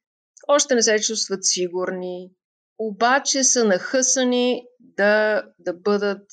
[0.48, 2.30] още не се чувстват сигурни,
[2.78, 6.26] обаче са нахъсани да, да бъдат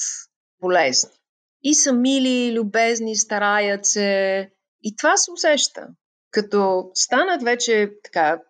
[0.60, 1.10] полезни.
[1.64, 4.50] И са мили, любезни, стараят се.
[4.82, 5.88] И това се усеща.
[6.32, 8.42] Като станат вече така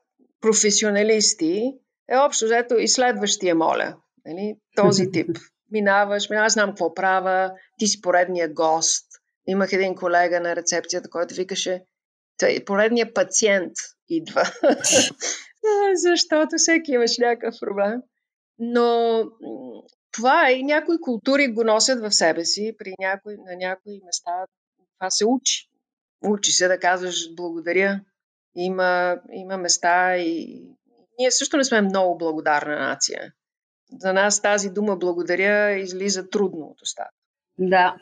[0.42, 1.74] професионалисти,
[2.10, 3.98] е общо взето и следващия моля.
[4.26, 4.56] Нали?
[4.76, 5.38] Този тип.
[5.74, 9.08] Минаваш, аз знам какво правя, ти си поредния гост.
[9.48, 11.84] Имах един колега на рецепцията, който викаше,
[12.66, 13.74] поредния пациент
[14.10, 14.44] идва.
[15.94, 18.02] Защото всеки имаш някакъв проблем.
[18.60, 19.24] Но
[20.12, 22.76] това е и някои култури го носят в себе си.
[22.78, 24.32] При някои, на някои места
[25.00, 25.70] това се учи.
[26.24, 28.02] Учи се да казваш благодаря.
[28.56, 30.62] Има, има места и
[31.20, 33.34] ние също не сме много благодарна нация.
[34.00, 37.12] За нас тази дума благодаря излиза трудно от устата.
[37.60, 37.96] Да.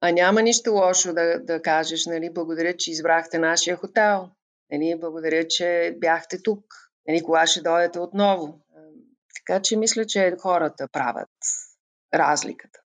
[0.00, 4.28] А няма нищо лошо да, да кажеш, нали, благодаря, че избрахте нашия хотел.
[4.72, 6.64] Нали, благодаря, че бяхте тук.
[7.08, 8.60] Нали, кога ще дойдете отново.
[9.36, 11.28] Така че мисля, че хората правят
[12.14, 12.78] разликата.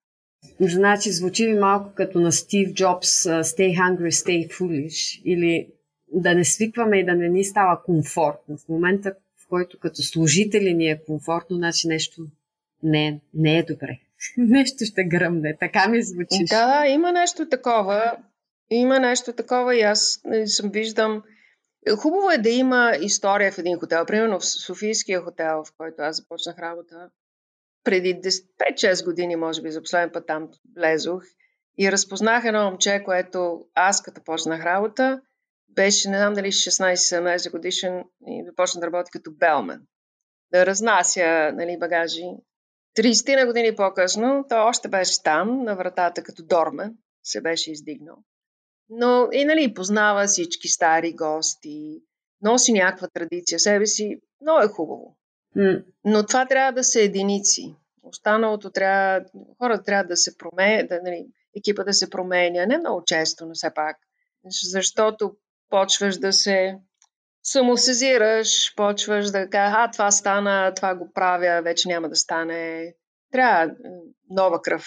[0.59, 5.71] Значи звучи ми малко като на Стив Джобс Stay hungry, stay foolish или
[6.07, 8.57] да не свикваме и да не ни става комфортно.
[8.57, 9.15] В момента,
[9.55, 12.21] който като служители ни е комфортно, значи нещо
[12.83, 13.99] не, не е добре.
[14.37, 15.57] нещо ще гръмне.
[15.59, 16.45] Така ми звучи.
[16.49, 18.17] Да, има нещо такова.
[18.69, 21.23] Има нещо такова и аз нали, съм виждам.
[21.97, 24.05] Хубаво е да има история в един хотел.
[24.05, 27.09] Примерно в Софийския хотел, в който аз започнах работа,
[27.83, 31.23] преди 5-6 години, може би, за последен път там влезох
[31.77, 35.21] и разпознах едно момче, което аз като почнах работа,
[35.69, 39.81] беше, не знам дали 16-17 годишен и започна да работи като белмен.
[40.51, 42.25] Да разнася нали, багажи.
[42.97, 48.17] 30 на години по-късно той още беше там, на вратата като дормен, се беше издигнал.
[48.89, 52.01] Но и нали, познава всички стари гости,
[52.41, 54.19] носи някаква традиция себе си.
[54.41, 55.17] Много е хубаво.
[56.05, 57.75] Но това трябва да са единици.
[58.03, 59.25] Останалото трябва,
[59.57, 63.53] хората трябва да се променят, да, нали, екипа да се променя, не много често, но
[63.53, 63.97] все пак.
[64.45, 65.35] Защото
[65.69, 66.75] почваш да се
[67.43, 72.93] самосезираш, почваш да кажа, а, това стана, това го правя, вече няма да стане.
[73.31, 73.73] Трябва
[74.29, 74.85] нова кръв.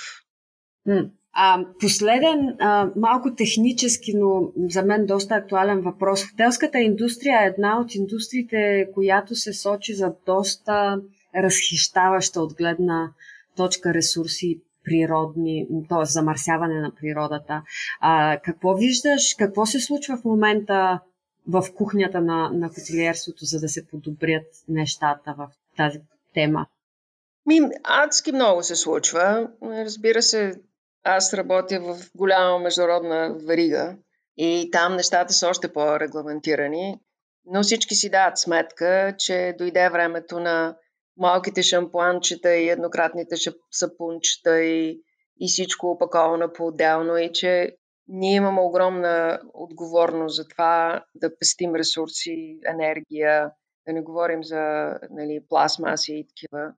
[1.33, 6.25] А, последен, а, малко технически, но за мен доста актуален въпрос.
[6.31, 11.01] Хотелската индустрия е една от индустриите, която се сочи за доста
[11.37, 13.13] разхищаваща от гледна
[13.57, 16.05] точка ресурси природни, т.е.
[16.05, 17.63] замърсяване на природата.
[18.01, 21.01] А, какво виждаш, какво се случва в момента
[21.49, 26.01] в кухнята на, на хотелиерството, за да се подобрят нещата в тази
[26.35, 26.67] тема?
[27.47, 29.51] Ми, адски много се случва.
[29.63, 30.61] Разбира се,
[31.05, 33.97] аз работя в голяма международна варига
[34.37, 37.01] и там нещата са още по-регламентирани,
[37.47, 40.77] но всички си дават сметка, че дойде времето на
[41.19, 43.37] малките шампуанчета и еднократните
[43.71, 45.01] сапунчета и,
[45.41, 47.77] и всичко опаковано по-отделно и че
[48.09, 53.51] ние имаме огромна отговорност за това да пестим ресурси, енергия,
[53.87, 56.73] да не говорим за нали, пластмаси и такива.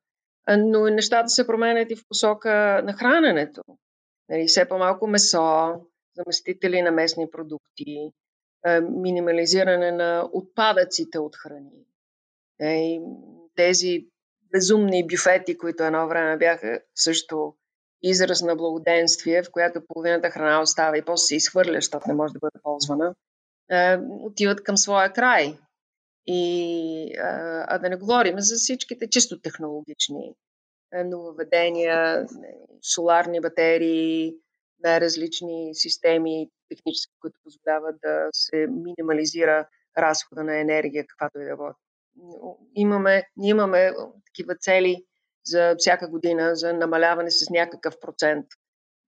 [0.58, 3.62] Но нещата се променят и в посока на храненето.
[4.28, 5.74] Нали, все по-малко месо,
[6.16, 8.12] заместители на местни продукти,
[8.82, 11.86] минимализиране на отпадъците от храни.
[13.54, 14.06] Тези
[14.52, 17.54] безумни бюфети, които едно време бяха също
[18.02, 22.32] израз на благоденствие, в която половината храна остава и после се изхвърля, защото не може
[22.32, 23.14] да бъде ползвана,
[23.70, 25.58] е, отиват към своя край.
[26.26, 30.34] И, а, а да не говорим за всичките чисто технологични
[30.94, 32.26] е, нововведения,
[32.94, 34.34] соларни батерии,
[34.82, 41.74] най-различни системи технически, които позволяват да се минимализира разхода на енергия, каквато и да бъде
[42.74, 43.92] имаме, имаме
[44.26, 45.04] такива цели
[45.44, 48.46] за всяка година за намаляване с някакъв процент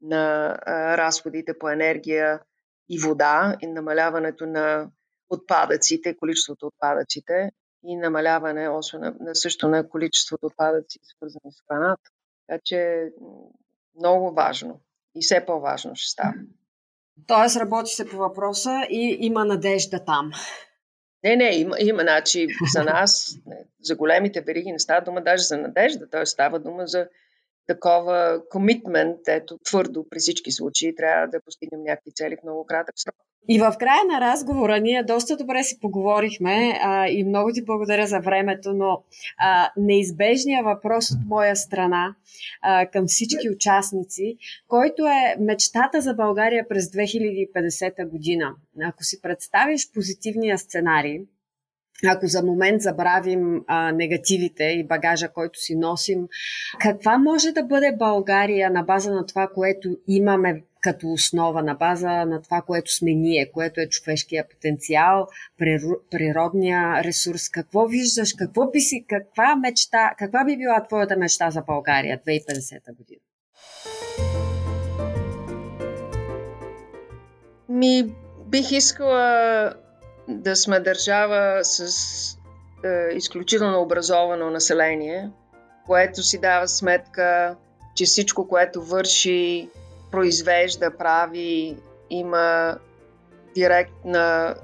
[0.01, 0.55] на
[0.97, 2.41] разходите по енергия
[2.89, 4.91] и вода и намаляването на
[5.31, 7.51] отпадъците, количеството отпадъците
[7.85, 12.11] и намаляване на, на също на количеството отпадъци, свързани с храната.
[12.47, 13.11] Така че
[13.99, 14.81] много важно
[15.15, 16.35] и все по-важно ще става.
[17.27, 20.31] Тоест работи се по въпроса и има надежда там.
[21.25, 23.37] Не, не, има, има значи за нас,
[23.83, 26.27] за големите вериги не става дума даже за надежда, т.е.
[26.27, 27.09] става дума за
[27.67, 32.95] такова комитмент, ето твърдо при всички случаи трябва да постигнем някакви цели в много кратък
[32.97, 33.15] срок.
[33.49, 38.07] И в края на разговора ние доста добре си поговорихме а, и много ти благодаря
[38.07, 39.03] за времето, но
[39.39, 42.15] а, неизбежният въпрос от моя страна
[42.63, 44.37] а, към всички участници,
[44.69, 48.55] който е мечтата за България през 2050 година.
[48.83, 51.21] Ако си представиш позитивния сценарий,
[52.07, 56.29] ако за момент забравим а, негативите и багажа, който си носим,
[56.81, 62.11] каква може да бъде България на база на това, което имаме като основа, на база
[62.11, 65.27] на това, което сме ние, което е човешкия потенциал,
[66.11, 67.49] природния ресурс?
[67.49, 68.33] Какво виждаш?
[68.33, 73.21] Какво би си, каква мечта, каква би била твоята мечта за България 2050 година?
[77.69, 78.15] Ми,
[78.49, 79.75] бих искала
[80.29, 82.39] да сме държава с
[82.85, 85.31] е, изключително образовано население,
[85.87, 87.57] което си дава сметка,
[87.95, 89.69] че всичко, което върши,
[90.11, 91.77] произвежда, прави,
[92.11, 92.77] има
[93.55, 94.55] директна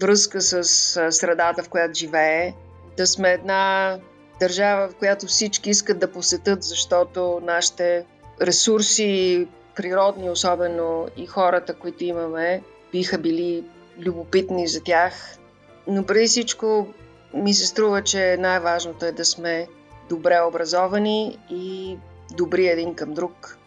[0.00, 0.64] връзка с
[1.12, 2.52] средата, в която живее.
[2.96, 3.98] Да сме една
[4.40, 8.06] държава, в която всички искат да посетят, защото нашите
[8.40, 13.64] ресурси, природни особено и хората, които имаме, биха били
[13.98, 15.38] любопитни за тях.
[15.86, 16.94] Но преди всичко
[17.34, 19.66] ми се струва, че най-важното е да сме
[20.08, 21.96] добре образовани и
[22.36, 23.58] добри един към друг.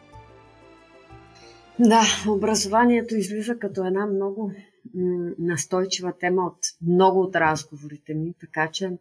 [1.80, 4.52] Да, образованието излиза като една много
[5.40, 6.58] настойчива тема от
[6.88, 8.92] много от разговорите ми, така че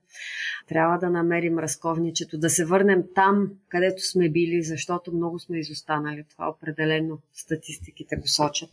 [0.69, 6.25] трябва да намерим разковничето, да се върнем там, където сме били, защото много сме изостанали.
[6.31, 8.71] Това определено статистиките го сочат.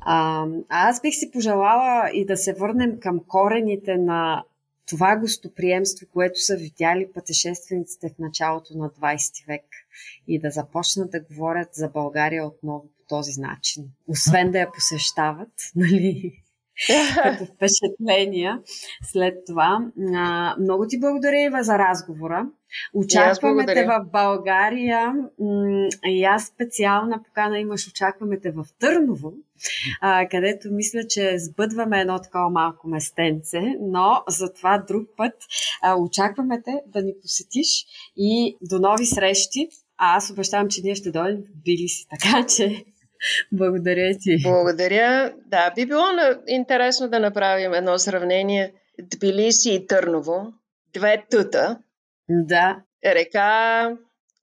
[0.00, 4.44] А, аз бих си пожелала и да се върнем към корените на
[4.88, 9.64] това гостоприемство, което са видяли пътешествениците в началото на 20 век
[10.28, 13.84] и да започнат да говорят за България отново по този начин.
[14.08, 16.42] Освен да я посещават, нали?
[17.22, 18.60] като впечатления
[19.02, 19.78] след това.
[20.14, 22.46] А, много ти благодаря, Ива, за разговора.
[22.94, 25.12] Очакваме те в България
[26.06, 27.88] и аз специална покана имаш.
[27.88, 29.32] Очакваме те в Търново,
[30.00, 35.34] а, където мисля, че сбъдваме едно такова малко местенце, но за това друг път
[35.82, 39.68] а, очакваме те да ни посетиш и до нови срещи.
[39.98, 42.84] А аз обещавам, че ние ще дойдем в Билиси, така че
[43.52, 44.36] благодаря ти.
[44.42, 45.32] Благодаря.
[45.46, 46.04] Да, би било
[46.46, 48.72] интересно да направим едно сравнение
[49.02, 50.52] Тбилиси и Търново.
[50.94, 51.78] Две тута.
[52.28, 52.82] Да.
[53.04, 53.90] Река,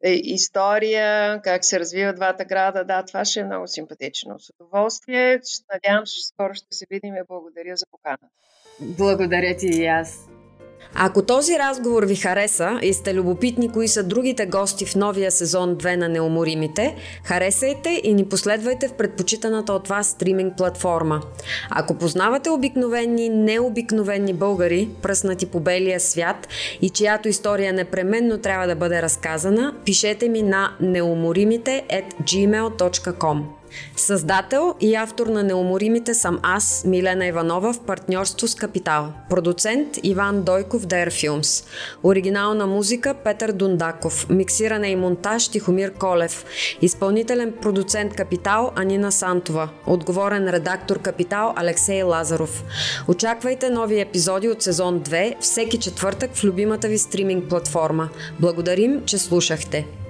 [0.04, 2.84] е, история, как се развиват двата града.
[2.84, 4.40] Да, това ще е много симпатично.
[4.40, 5.40] С удоволствие.
[5.74, 8.28] Надявам се, скоро ще се видим и благодаря за поканата.
[8.80, 10.30] Благодаря ти и аз.
[10.96, 15.76] Ако този разговор ви хареса и сте любопитни кои са другите гости в новия сезон
[15.76, 21.22] 2 на Неуморимите, харесайте и ни последвайте в предпочитаната от вас стриминг платформа.
[21.70, 26.48] Ако познавате обикновени, необикновени българи, пръснати по белия свят
[26.82, 33.63] и чиято история непременно трябва да бъде разказана, пишете ми на неуморимите at.
[33.96, 39.14] Създател и автор на Неуморимите съм аз, Милена Иванова, в партньорство с Капитал.
[39.30, 41.66] Продуцент Иван Дойков, Dare Films.
[42.04, 44.30] Оригинална музика Петър Дундаков.
[44.30, 46.46] Миксиране и монтаж Тихомир Колев.
[46.82, 49.70] Изпълнителен продуцент Капитал Анина Сантова.
[49.88, 52.64] Отговорен редактор Капитал Алексей Лазаров.
[53.08, 58.10] Очаквайте нови епизоди от сезон 2 всеки четвъртък в любимата ви стриминг платформа.
[58.40, 60.03] Благодарим, че слушахте.